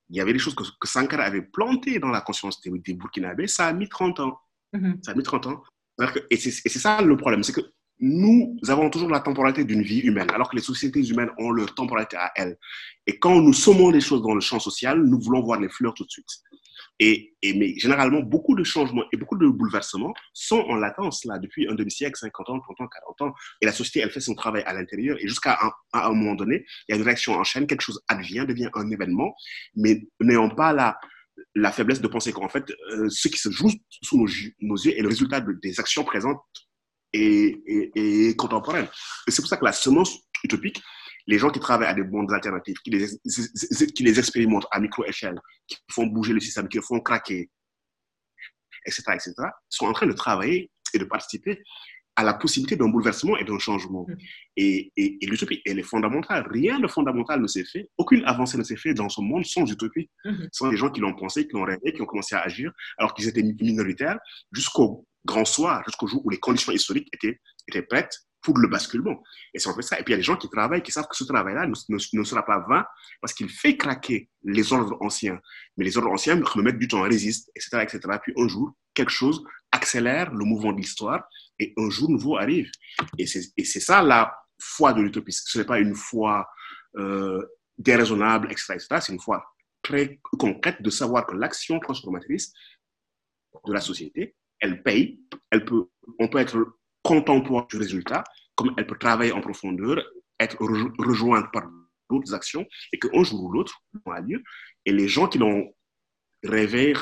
[0.09, 3.47] Il y avait des choses que, Sankara avait plantées dans la conscience des, Burkinabés.
[3.47, 4.37] Ça a mis 30 ans.
[4.73, 5.03] Mm-hmm.
[5.03, 5.63] Ça a mis 30 ans.
[6.29, 7.61] Et c'est ça le problème, c'est que
[7.99, 11.73] nous avons toujours la temporalité d'une vie humaine, alors que les sociétés humaines ont leur
[11.73, 12.57] temporalité à elles.
[13.07, 15.93] Et quand nous sommons les choses dans le champ social, nous voulons voir les fleurs
[15.93, 16.27] tout de suite.
[16.99, 21.67] Et, mais généralement, beaucoup de changements et beaucoup de bouleversements sont en latence là depuis
[21.67, 22.87] un demi-siècle, 50 ans, 30 ans,
[23.17, 23.35] 40 ans.
[23.61, 25.17] Et la société, elle fait son travail à l'intérieur.
[25.19, 25.59] Et jusqu'à
[25.93, 28.89] un, moment donné, il y a une réaction en chaîne, quelque chose advient, devient un
[28.89, 29.35] événement,
[29.75, 30.97] mais n'ayons pas la,
[31.53, 33.71] la faiblesse de penser qu'en fait, euh, ce qui se joue
[34.01, 34.17] sous
[34.61, 36.41] nos, yeux est le résultat des actions présentes
[37.11, 38.87] et, et, et contemporaines.
[39.27, 40.81] Et c'est pour ça que la semence utopique,
[41.27, 43.07] les gens qui travaillent à des mondes alternatifs, qui les,
[43.93, 47.49] qui les expérimentent à micro-échelle, qui font bouger le système, qui le font craquer,
[48.85, 49.33] etc., etc.,
[49.69, 51.61] sont en train de travailler et de participer
[52.17, 54.05] à la possibilité d'un bouleversement et d'un changement.
[54.07, 54.15] Mm.
[54.57, 56.47] Et, et, et l'utopie, elle est fondamentale.
[56.49, 57.89] Rien de fondamental ne s'est fait.
[57.97, 60.09] Aucune avancée ne s'est faite dans ce monde sans utopie.
[60.23, 60.47] Mm-hmm.
[60.51, 63.13] Sont des gens qui l'ont pensé, qui l'ont rêvé, qui ont commencé à agir alors
[63.13, 64.17] qu'ils étaient minoritaires
[64.53, 69.23] jusqu'au grand soir, jusqu'au jour où les conditions historiques étaient, étaient prêtes pour le basculement.
[69.55, 69.99] Et c'est ça.
[69.99, 72.23] Et puis il y a des gens qui travaillent, qui savent que ce travail-là ne,
[72.23, 72.85] sera pas vain
[73.19, 75.39] parce qu'il fait craquer les ordres anciens.
[75.75, 77.99] Mais les ordres anciens remettent du temps, résistent, etc., etc.
[78.21, 81.27] Puis un jour, quelque chose accélère le mouvement de l'histoire
[81.57, 82.69] et un jour nouveau arrive.
[83.17, 85.33] Et c'est ça la foi de l'utopie.
[85.33, 86.47] Ce n'est pas une foi
[86.97, 87.43] euh,
[87.79, 88.87] déraisonnable, etc., etc.
[89.01, 89.43] C'est une foi
[89.81, 92.53] très concrète de savoir que l'action transformatrice
[93.65, 95.19] de la société, elle paye,
[95.49, 95.85] elle peut,
[96.19, 98.23] on peut être contemporain du résultat,
[98.55, 100.03] comme elle peut travailler en profondeur,
[100.39, 100.57] être
[100.97, 101.69] rejointe par
[102.09, 104.41] d'autres actions, et qu'un jour ou l'autre, a lieu.
[104.85, 105.71] Et les gens qui l'ont
[106.43, 106.93] rêvé,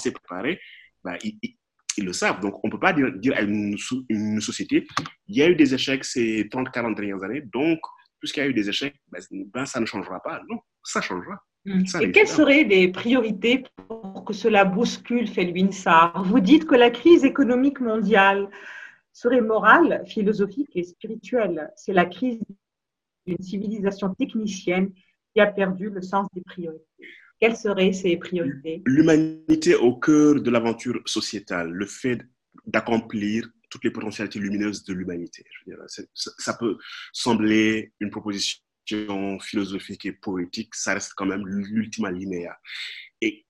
[0.00, 0.60] s'est préparé,
[1.04, 1.38] bah, ils,
[1.96, 2.40] ils, le savent.
[2.40, 3.76] Donc, on ne peut pas dire, dire à une,
[4.08, 4.86] une, société,
[5.28, 7.78] il y a eu des échecs ces 30, 40 dernières années, donc,
[8.18, 10.40] puisqu'il y a eu des échecs, ben, ben, ça ne changera pas.
[10.48, 11.36] Non, ça changera.
[11.66, 11.84] Mmh.
[12.00, 16.90] et quelles seraient les priorités pour que cela bouscule, Felwin Sarr Vous dites que la
[16.90, 18.48] crise économique mondiale
[19.12, 21.70] serait morale, philosophique et spirituelle.
[21.76, 22.40] C'est la crise
[23.26, 24.92] d'une civilisation technicienne
[25.34, 26.84] qui a perdu le sens des priorités.
[27.40, 28.82] Quelles seraient ces priorités?
[28.86, 32.20] L'humanité au cœur de l'aventure sociétale, le fait
[32.66, 35.44] d'accomplir toutes les potentialités lumineuses de l'humanité.
[36.14, 36.76] Ça peut
[37.12, 38.60] sembler une proposition
[39.40, 42.58] philosophique et poétique, ça reste quand même l'ultima linéa.
[43.20, 43.46] Et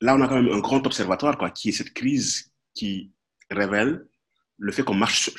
[0.00, 3.12] là, on a quand même un grand observatoire, quoi, qui est cette crise qui
[3.50, 4.08] révèle
[4.58, 5.30] le fait qu'on marche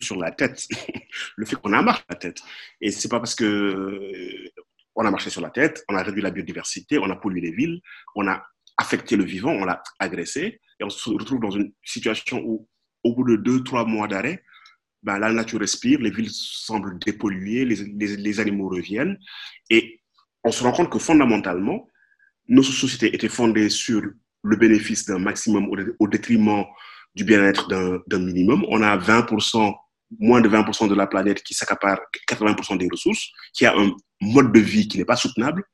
[0.00, 0.66] sur, la tête,
[1.36, 2.40] le fait qu'on a marché la tête.
[2.80, 4.50] Et c'est pas parce que euh,
[4.94, 7.52] on a marché sur la tête, on a réduit la biodiversité, on a pollué les
[7.52, 7.80] villes,
[8.14, 8.44] on a
[8.76, 12.68] affecté le vivant, on l'a agressé, et on se retrouve dans une situation où,
[13.04, 14.42] au bout de deux, trois mois d'arrêt,
[15.02, 19.18] ben, la nature respire, les villes semblent dépolluées, les, les, animaux reviennent.
[19.68, 20.00] Et
[20.44, 21.88] on se rend compte que fondamentalement,
[22.48, 24.02] nos sociétés étaient fondées sur
[24.44, 25.68] le bénéfice d'un maximum
[25.98, 26.64] au détriment
[27.14, 28.64] du bien-être d'un minimum.
[28.68, 29.74] On a 20%,
[30.20, 31.98] moins de 20% de la planète qui s'accapare
[32.30, 35.64] 80% des ressources, qui a un mode de vie qui n'est pas soutenable.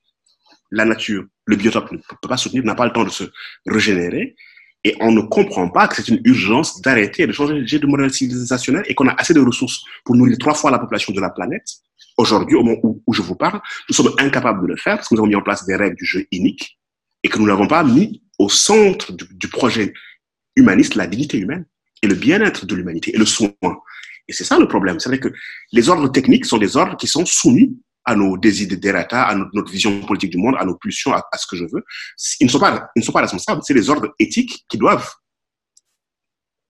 [0.70, 3.24] La nature, le biotope ne peut pas soutenir, n'a pas le temps de se
[3.66, 4.36] régénérer.
[4.84, 8.84] Et on ne comprend pas que c'est une urgence d'arrêter de changer de modèle civilisationnel
[8.86, 11.66] et qu'on a assez de ressources pour nourrir trois fois la population de la planète.
[12.16, 15.14] Aujourd'hui, au moment où, je vous parle, nous sommes incapables de le faire parce que
[15.14, 16.78] nous avons mis en place des règles du jeu iniques
[17.22, 19.92] et que nous n'avons pas mis au centre du, projet
[20.58, 21.64] humaniste la dignité humaine
[22.02, 23.52] et le bien-être de l'humanité et le soin.
[24.28, 25.00] Et c'est ça le problème.
[25.00, 25.32] C'est vrai que
[25.72, 29.70] les ordres techniques sont des ordres qui sont soumis à nos désirs de à notre,
[29.70, 31.84] vision politique du monde, à nos pulsions, à, ce que je veux.
[32.40, 33.60] Ils ne sont pas, ils ne sont pas responsables.
[33.64, 35.10] C'est les ordres éthiques qui doivent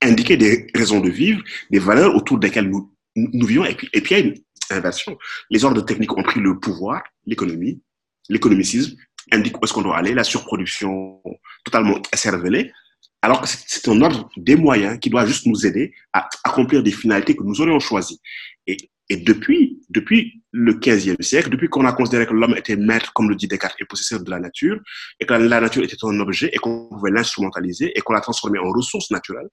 [0.02, 3.64] indiquer des raisons de vivre, des valeurs autour desquelles nous, nous vivons.
[3.64, 4.34] Et puis, et puis, il y a une
[4.70, 5.16] inversion.
[5.50, 7.80] Les ordres techniques ont pris le pouvoir, l'économie,
[8.28, 8.96] l'économicisme,
[9.30, 11.22] indiquent où est-ce qu'on doit aller, la surproduction
[11.64, 12.72] totalement cervelée,
[13.22, 16.92] alors que c'est un ordre des moyens qui doit juste nous aider à accomplir des
[16.92, 18.20] finalités que nous aurions choisies.
[18.66, 18.76] Et,
[19.10, 23.36] depuis, depuis le 15e siècle, depuis qu'on a considéré que l'homme était maître, comme le
[23.36, 24.78] dit Descartes, et possesseur de la nature,
[25.18, 28.58] et que la nature était un objet et qu'on pouvait l'instrumentaliser et qu'on l'a transformé
[28.58, 29.48] en ressource naturelle,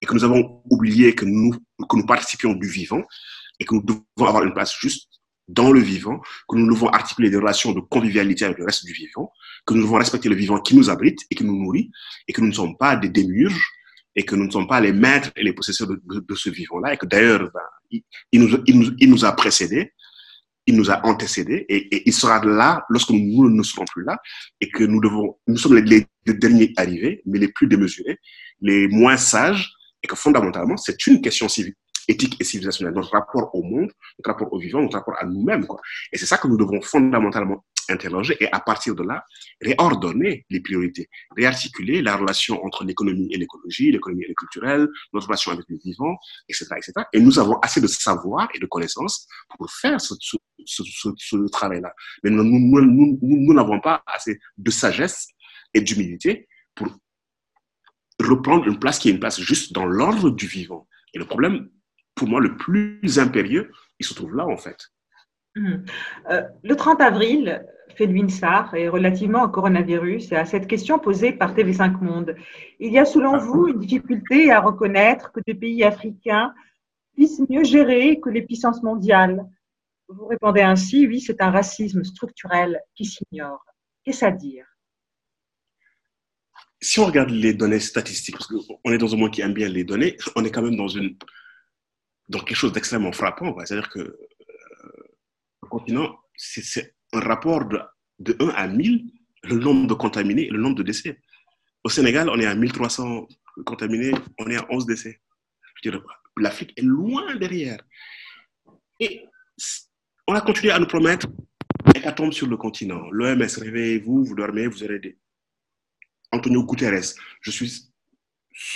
[0.00, 3.02] et que nous avons oublié que nous, que nous participions du vivant
[3.60, 5.08] et que nous devons avoir une place juste
[5.48, 8.92] dans le vivant, que nous devons articuler des relations de convivialité avec le reste du
[8.92, 9.32] vivant,
[9.64, 11.90] que nous devons respecter le vivant qui nous abrite et qui nous nourrit,
[12.26, 13.70] et que nous ne sommes pas des démiurges,
[14.16, 16.96] et que nous ne sommes pas les maîtres et les possesseurs de, ce vivant-là, et
[16.96, 18.00] que d'ailleurs, ben,
[18.32, 19.92] il, nous, a précédés,
[20.66, 24.18] il nous a antécédés, et, il sera là lorsque nous ne serons plus là,
[24.60, 28.18] et que nous devons, nous sommes les, les derniers arrivés, mais les plus démesurés,
[28.60, 29.70] les moins sages,
[30.02, 31.74] et que fondamentalement, c'est une question civile
[32.08, 35.66] éthique et civilisationnelle, notre rapport au monde, notre rapport au vivant, notre rapport à nous-mêmes.
[36.12, 39.24] Et c'est ça que nous devons fondamentalement interroger et à partir de là,
[39.60, 45.26] réordonner les priorités, réarticuler la relation entre l'économie et l'écologie, l'économie et le culturel, notre
[45.26, 46.16] relation avec le vivant,
[46.48, 46.92] etc., etc.
[47.12, 49.26] Et nous avons assez de savoir et de connaissances
[49.56, 51.92] pour faire ce, travail-là.
[52.24, 55.28] Mais nous n'avons pas assez de sagesse
[55.74, 56.88] et d'humilité pour
[58.20, 60.88] reprendre une place qui est une place juste dans l'ordre du vivant.
[61.14, 61.68] Et le problème,
[62.16, 64.78] pour moi, le plus impérieux, il se trouve là, en fait.
[65.54, 65.84] Mmh.
[66.30, 67.64] Euh, le 30 avril,
[67.96, 72.34] fait Sar, est relativement au coronavirus et à cette question posée par TV5 Monde.
[72.80, 76.52] Il y a selon vous une difficulté à reconnaître que des pays africains
[77.14, 79.44] puissent mieux gérer que les puissances mondiales?
[80.08, 83.64] Vous répondez ainsi, oui, c'est un racisme structurel qui s'ignore.
[84.04, 84.66] Qu'est-ce à dire?
[86.80, 89.68] Si on regarde les données statistiques, parce qu'on est dans un monde qui aime bien
[89.68, 91.16] les données, on est quand même dans une
[92.28, 93.56] dans quelque chose d'extrêmement frappant.
[93.64, 94.16] C'est-à-dire que euh,
[95.62, 97.80] le continent, c'est un rapport de,
[98.18, 99.12] de 1 à 1000,
[99.44, 101.20] le nombre de contaminés et le nombre de décès.
[101.84, 103.28] Au Sénégal, on est à 1300
[103.64, 105.20] contaminés, on est à 11 décès.
[106.38, 107.78] L'Afrique est loin derrière.
[108.98, 109.24] Et
[110.26, 111.28] on a continué à nous promettre
[111.94, 113.08] hécatombe sur le continent.
[113.10, 115.18] L'OMS, réveillez-vous, vous dormez, vous aurez des.
[116.32, 117.92] Antonio Guterres, je suis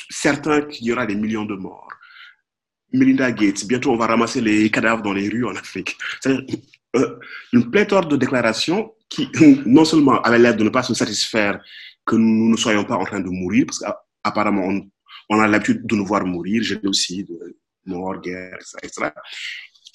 [0.09, 1.89] certain qu'il y aura des millions de morts.
[2.93, 5.97] Melinda Gates, bientôt on va ramasser les cadavres dans les rues en Afrique.
[6.20, 6.45] C'est-à-dire
[6.97, 7.18] euh,
[7.53, 9.28] une pléthore de déclarations qui,
[9.66, 11.61] non seulement avaient l'air de ne pas se satisfaire
[12.05, 14.68] que nous ne soyons pas en train de mourir, parce qu'apparemment
[15.28, 19.11] on, a l'habitude de nous voir mourir, j'ai aussi de mort, guerre, etc.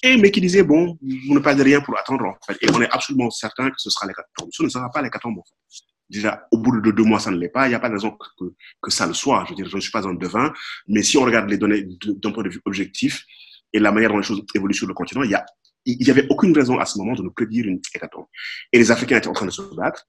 [0.02, 2.58] Et, mais qui disaient, bon, vous ne perdez rien pour attendre, en fait.
[2.62, 4.48] Et on est absolument certain que ce sera l'hécatombe.
[4.52, 7.36] Ce ne sera pas l'hécatombe, en fait déjà, au bout de deux mois, ça ne
[7.36, 7.66] l'est pas.
[7.66, 8.44] Il n'y a pas de raison que,
[8.82, 9.44] que, ça le soit.
[9.48, 10.52] Je veux je ne suis pas un devin.
[10.88, 13.24] Mais si on regarde les données d'un point de vue objectif
[13.72, 15.44] et la manière dont les choses évoluent sur le continent, il y a
[15.86, 18.26] il n'y avait aucune raison à ce moment de nous prédire une hécatombe.
[18.72, 20.04] Et les Africains étaient en train de se battre.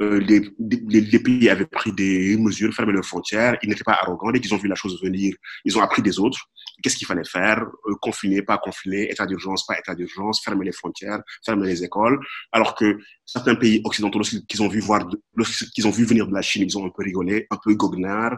[0.00, 3.56] Euh, les, les, les, pays avaient pris des mesures, fermé leurs frontières.
[3.62, 4.30] Ils n'étaient pas arrogants.
[4.30, 5.34] Dès qu'ils ont vu la chose venir,
[5.64, 6.50] ils ont appris des autres.
[6.82, 7.64] Qu'est-ce qu'il fallait faire?
[7.86, 12.18] Euh, Confiner, pas confiner, état d'urgence, pas état d'urgence, fermer les frontières, fermer les écoles.
[12.50, 16.42] Alors que certains pays occidentaux, lorsqu'ils ont vu voir, lorsqu'ils ont vu venir de la
[16.42, 18.36] Chine, ils ont un peu rigolé, un peu goguenard.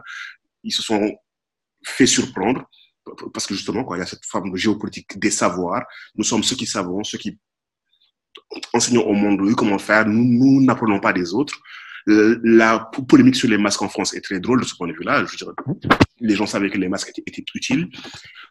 [0.63, 1.15] Ils se sont
[1.83, 2.67] fait surprendre
[3.33, 5.83] parce que justement, il y a cette forme de géopolitique des savoirs.
[6.15, 7.39] Nous sommes ceux qui savons, ceux qui
[8.73, 10.05] enseignons au monde comment faire.
[10.05, 11.55] Nous, nous n'apprenons pas des autres.
[12.07, 15.25] La polémique sur les masques en France est très drôle de ce point de vue-là.
[15.25, 15.53] Je dirais,
[16.19, 17.89] les gens savaient que les masques étaient, utiles.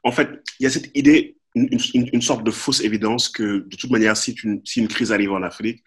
[0.03, 0.29] En fait,
[0.59, 4.33] il y a cette idée, une, sorte de fausse évidence que, de toute manière, si
[4.43, 5.85] une, crise arrive en Afrique,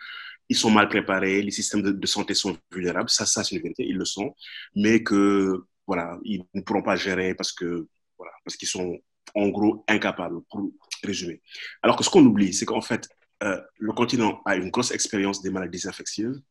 [0.50, 3.10] ils sont mal préparés, les systèmes de, de santé sont vulnérables.
[3.10, 4.34] Ça, ça c'est une vérité, ils le sont.
[4.76, 7.88] Mais que, voilà, ils ne pourront pas gérer parce que,
[8.18, 8.98] voilà, parce qu'ils sont
[9.36, 10.72] en gros incapables, pour
[11.04, 11.42] résumer.
[11.82, 13.08] Alors que ce qu'on oublie, c'est qu'en fait,
[13.44, 16.42] euh, le continent a une grosse expérience des maladies infectieuses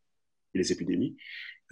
[0.56, 1.16] des épidémies.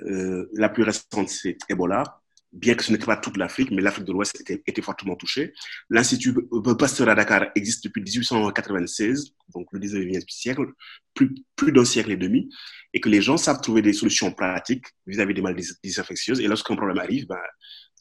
[0.01, 2.21] Euh, la plus récente, c'est Ebola,
[2.55, 5.53] bien que ce n'était pas toute l'Afrique, mais l'Afrique de l'Ouest était, fortement touchée.
[5.91, 6.35] L'Institut
[6.79, 10.73] Pasteur à Dakar existe depuis 1896, donc le 19e siècle,
[11.15, 12.49] plus, d'un siècle et demi,
[12.93, 16.41] et que les gens savent trouver des solutions pratiques vis-à-vis des maladies infectieuses.
[16.41, 17.39] Et lorsqu'un problème arrive, ben,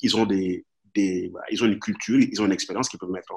[0.02, 3.34] ils, ont une culture, ils ont une expérience qu'ils peuvent mettre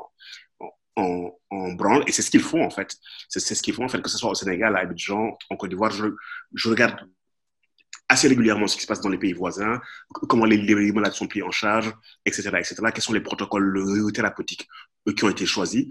[0.97, 2.05] en, branle.
[2.07, 2.95] Et c'est ce qu'ils font, en fait.
[3.29, 5.71] C'est ce qu'ils font, en fait, que ce soit au Sénégal, à Abidjan, en Côte
[5.71, 5.93] d'Ivoire.
[5.93, 7.09] Je regarde
[8.09, 9.81] assez régulièrement ce qui se passe dans les pays voisins,
[10.29, 11.93] comment les, les malades sont pris en charge,
[12.25, 14.69] etc., etc., quels sont les protocoles thérapeutiques
[15.17, 15.87] qui ont été choisis?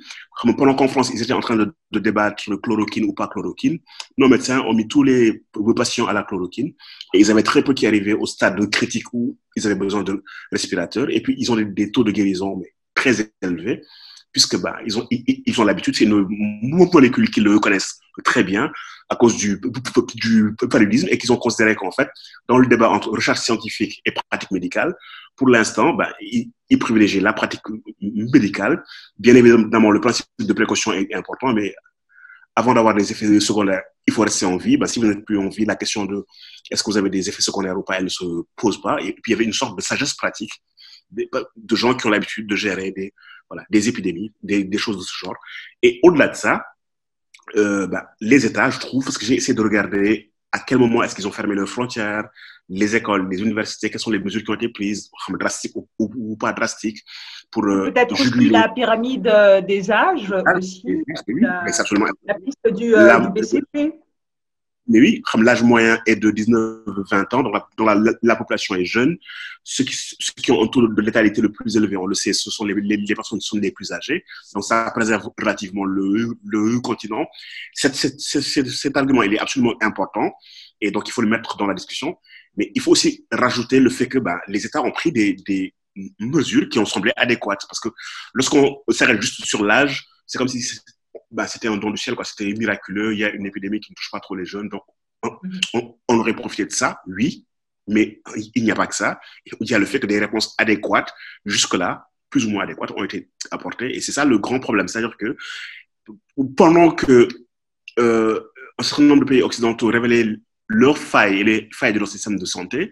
[0.57, 3.79] Pendant qu'en France, ils étaient en train de, débattre le chloroquine ou pas chloroquine,
[4.17, 5.43] nos médecins ont mis tous les
[5.75, 6.73] patients à la chloroquine
[7.13, 10.23] et ils avaient très peu qui arrivaient au stade critique où ils avaient besoin de
[10.51, 12.61] respirateurs et puis ils ont des, taux de guérison
[12.93, 13.81] très élevés
[14.33, 16.27] puisque bah, ils ont ils, ont l'habitude, c'est une
[16.93, 18.71] molécule qu'ils le connaissent très bien
[19.09, 19.61] à cause du,
[20.15, 22.09] du paludisme et qu'ils ont considéré qu'en fait,
[22.47, 24.95] dans le débat entre recherche scientifique et pratique médicale,
[25.35, 27.61] pour l'instant, bah, ils, privilégient la pratique
[28.01, 28.83] médicale.
[29.17, 31.75] Bien évidemment, le principe de précaution est important, mais
[32.55, 34.77] avant d'avoir des effets secondaires, il faut rester en vie.
[34.77, 36.25] Bah, si vous n'êtes plus en vie, la question de
[36.71, 38.97] est-ce que vous avez des effets secondaires ou pas, elle ne se pose pas.
[39.01, 40.53] Et puis, il y avait une sorte de sagesse pratique
[41.11, 43.13] de gens qui ont l'habitude de gérer des,
[43.49, 45.35] voilà, des épidémies, des choses de ce genre.
[45.83, 46.65] Et au-delà de ça,
[47.55, 51.03] euh, bah, les États, je trouve, parce que j'ai essayé de regarder à quel moment
[51.03, 52.29] est-ce qu'ils ont fermé leurs frontières,
[52.69, 56.11] les écoles, les universités, quelles sont les mesures qui ont été prises, drastiques ou, ou,
[56.15, 57.03] ou pas drastiques,
[57.51, 62.07] pour euh, peut-être aussi la pyramide euh, des âges ah, aussi, oui, la, absolument.
[62.25, 63.93] la piste du, euh, la, du BCP.
[64.87, 68.85] Mais oui, l'âge moyen est de 19-20 ans, donc la, donc la, la, population est
[68.85, 69.17] jeune.
[69.63, 72.33] Ceux qui, ceux qui ont un taux de létalité le plus élevé, on le sait,
[72.33, 74.23] ce sont les, les, les personnes qui sont les plus âgées.
[74.53, 77.25] Donc ça préserve relativement le, le continent.
[77.73, 80.31] Cet, cet, cet, cet, argument, il est absolument important
[80.81, 82.17] et donc il faut le mettre dans la discussion.
[82.57, 85.73] Mais il faut aussi rajouter le fait que bah, les États ont pris des, des
[86.19, 87.65] mesures qui ont semblé adéquates.
[87.67, 87.89] Parce que
[88.33, 90.61] lorsqu'on s'arrête juste sur l'âge, c'est comme si
[91.31, 92.25] bah, c'était un don du ciel, quoi.
[92.25, 93.13] C'était miraculeux.
[93.13, 94.69] Il y a une épidémie qui ne touche pas trop les jeunes.
[94.69, 94.83] Donc,
[95.23, 95.31] on,
[95.73, 97.45] on, on aurait profité de ça, oui.
[97.87, 98.21] Mais
[98.55, 99.19] il n'y a pas que ça.
[99.45, 101.13] Il y a le fait que des réponses adéquates,
[101.45, 103.95] jusque-là, plus ou moins adéquates, ont été apportées.
[103.95, 104.87] Et c'est ça le grand problème.
[104.87, 105.37] C'est-à-dire que
[106.57, 107.27] pendant que
[107.99, 108.41] euh,
[108.77, 110.35] un certain nombre de pays occidentaux révélaient
[110.67, 112.91] leurs failles et les failles de leur système de santé,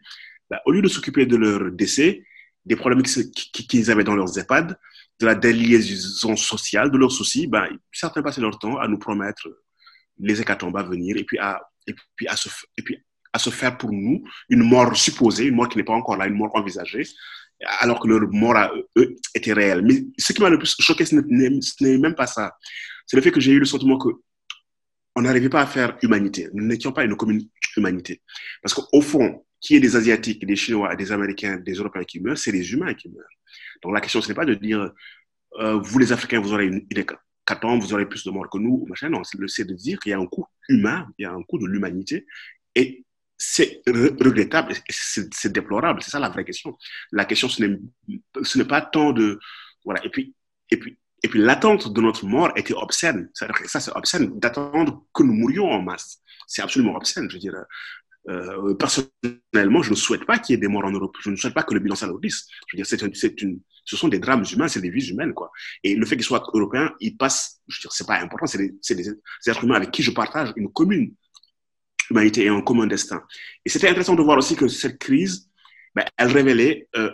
[0.50, 2.24] bah, au lieu de s'occuper de leur décès,
[2.66, 4.78] des problèmes qu'ils avaient dans leurs EHPAD,
[5.20, 9.48] de la déliaison sociale, de leurs soucis, ben, certains passaient leur temps à nous promettre
[10.20, 12.98] les hécatombes à venir et puis à, et puis à, se, et puis
[13.32, 16.28] à se faire pour nous une mort supposée, une mort qui n'est pas encore là,
[16.28, 17.04] une mort envisagée,
[17.80, 19.82] alors que leur mort à eux était réelle.
[19.84, 22.56] Mais ce qui m'a le plus choqué, ce n'est même pas ça.
[23.06, 24.10] C'est le fait que j'ai eu le sentiment que
[25.16, 26.50] on n'arrivait pas à faire humanité.
[26.54, 27.48] Nous n'étions pas une commune
[27.78, 28.22] humanité.
[28.62, 32.38] Parce qu'au fond, qui est des Asiatiques, des Chinois, des Américains, des Européens qui meurent,
[32.38, 33.38] c'est les humains qui meurent.
[33.82, 34.92] Donc la question, ce n'est pas de dire,
[35.60, 37.06] euh, vous les Africains, vous aurez une, une
[37.80, 39.10] vous aurez plus de morts que nous, machin.
[39.10, 41.58] Non, c'est de dire qu'il y a un coût humain, il y a un coût
[41.58, 42.26] de l'humanité.
[42.76, 43.06] Et
[43.38, 46.78] c'est regrettable, c'est déplorable, c'est ça la vraie question.
[47.12, 49.40] La question, ce n'est pas tant de...
[49.86, 50.36] Voilà, et puis,
[50.70, 53.30] et puis, et puis l'attente de notre mort était obscène.
[53.34, 56.22] Ça, c'est obscène d'attendre que nous mourions en masse.
[56.48, 57.30] C'est absolument obscène.
[57.30, 57.56] Je veux dire,
[58.30, 61.16] euh, personnellement, je ne souhaite pas qu'il y ait des morts en Europe.
[61.20, 62.48] Je ne souhaite pas que le bilan s'alourdisse.
[62.68, 65.52] Je veux dire, ce sont des drames humains, c'est des vies humaines, quoi.
[65.84, 68.96] Et le fait qu'ils soient européens, ils passent, je veux dire, c'est pas important, c'est
[68.96, 69.10] des
[69.48, 71.14] êtres humains avec qui je partage une commune
[72.10, 73.22] humanité et un commun destin.
[73.66, 75.50] Et c'était intéressant de voir aussi que cette crise,
[75.96, 77.12] ben, elle révélait euh,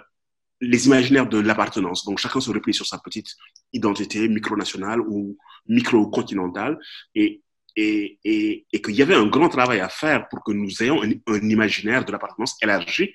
[0.62, 2.06] les imaginaires de l'appartenance.
[2.06, 3.36] Donc chacun se replie sur sa petite
[3.74, 5.38] identité micronationale ou
[5.68, 6.78] micro-continentale.
[7.16, 7.42] Et
[7.80, 11.02] et, et, et qu'il y avait un grand travail à faire pour que nous ayons
[11.02, 13.14] un, un imaginaire de l'appartenance élargi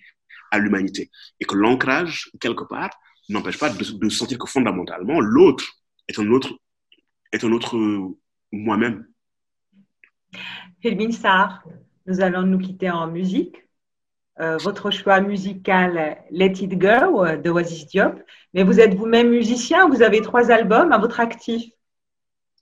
[0.51, 1.11] à l'humanité.
[1.39, 2.91] Et que l'ancrage, quelque part,
[3.29, 5.65] n'empêche pas de, de, sentir que fondamentalement, l'autre
[6.09, 6.51] est un autre,
[7.33, 7.77] est un autre
[8.53, 9.07] moi-même.
[10.81, 11.63] Philbin Sarr,
[12.07, 13.57] nous allons nous quitter en musique.
[14.41, 18.21] Euh, votre choix musical Let It Go de Oasis Diop,
[18.53, 21.71] mais vous êtes vous-même musicien, vous avez trois albums à votre actif.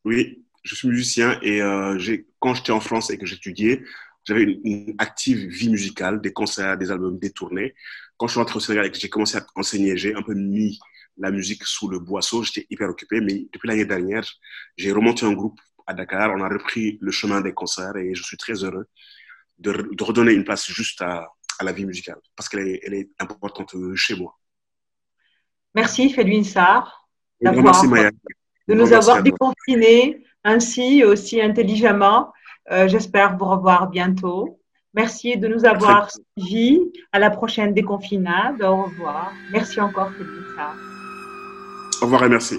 [0.05, 1.99] Oui, je suis musicien et euh,
[2.39, 3.83] quand j'étais en France et que j'étudiais,
[4.25, 7.75] j'avais une, une, active vie musicale, des concerts, des albums, des tournées.
[8.17, 10.35] Quand je suis rentré au Sénégal et que j'ai commencé à enseigner, j'ai un peu
[10.35, 10.79] mis
[11.17, 12.43] la musique sous le boisseau.
[12.45, 14.25] J'étais hyper occupé, mais depuis l'année dernière,
[14.77, 16.33] j'ai remonté un groupe à Dakar.
[16.37, 18.87] On a repris le chemin des concerts et je suis très heureux
[19.59, 22.95] de, de redonner une place juste à, à la vie musicale parce qu'elle est, elle
[22.95, 24.39] est importante chez moi.
[25.75, 27.09] Merci, Félix Sarr.
[27.41, 28.11] Merci Maya.
[28.69, 32.33] de nous avoir déconfinés ainsi aussi intelligemment.
[32.71, 34.59] Euh, J'espère vous revoir bientôt.
[34.95, 36.81] Merci de nous avoir suivis.
[37.13, 38.63] À la prochaine déconfinade.
[38.63, 39.33] Au revoir.
[39.51, 40.33] Merci encore, Félix.
[42.01, 42.59] Au revoir et merci.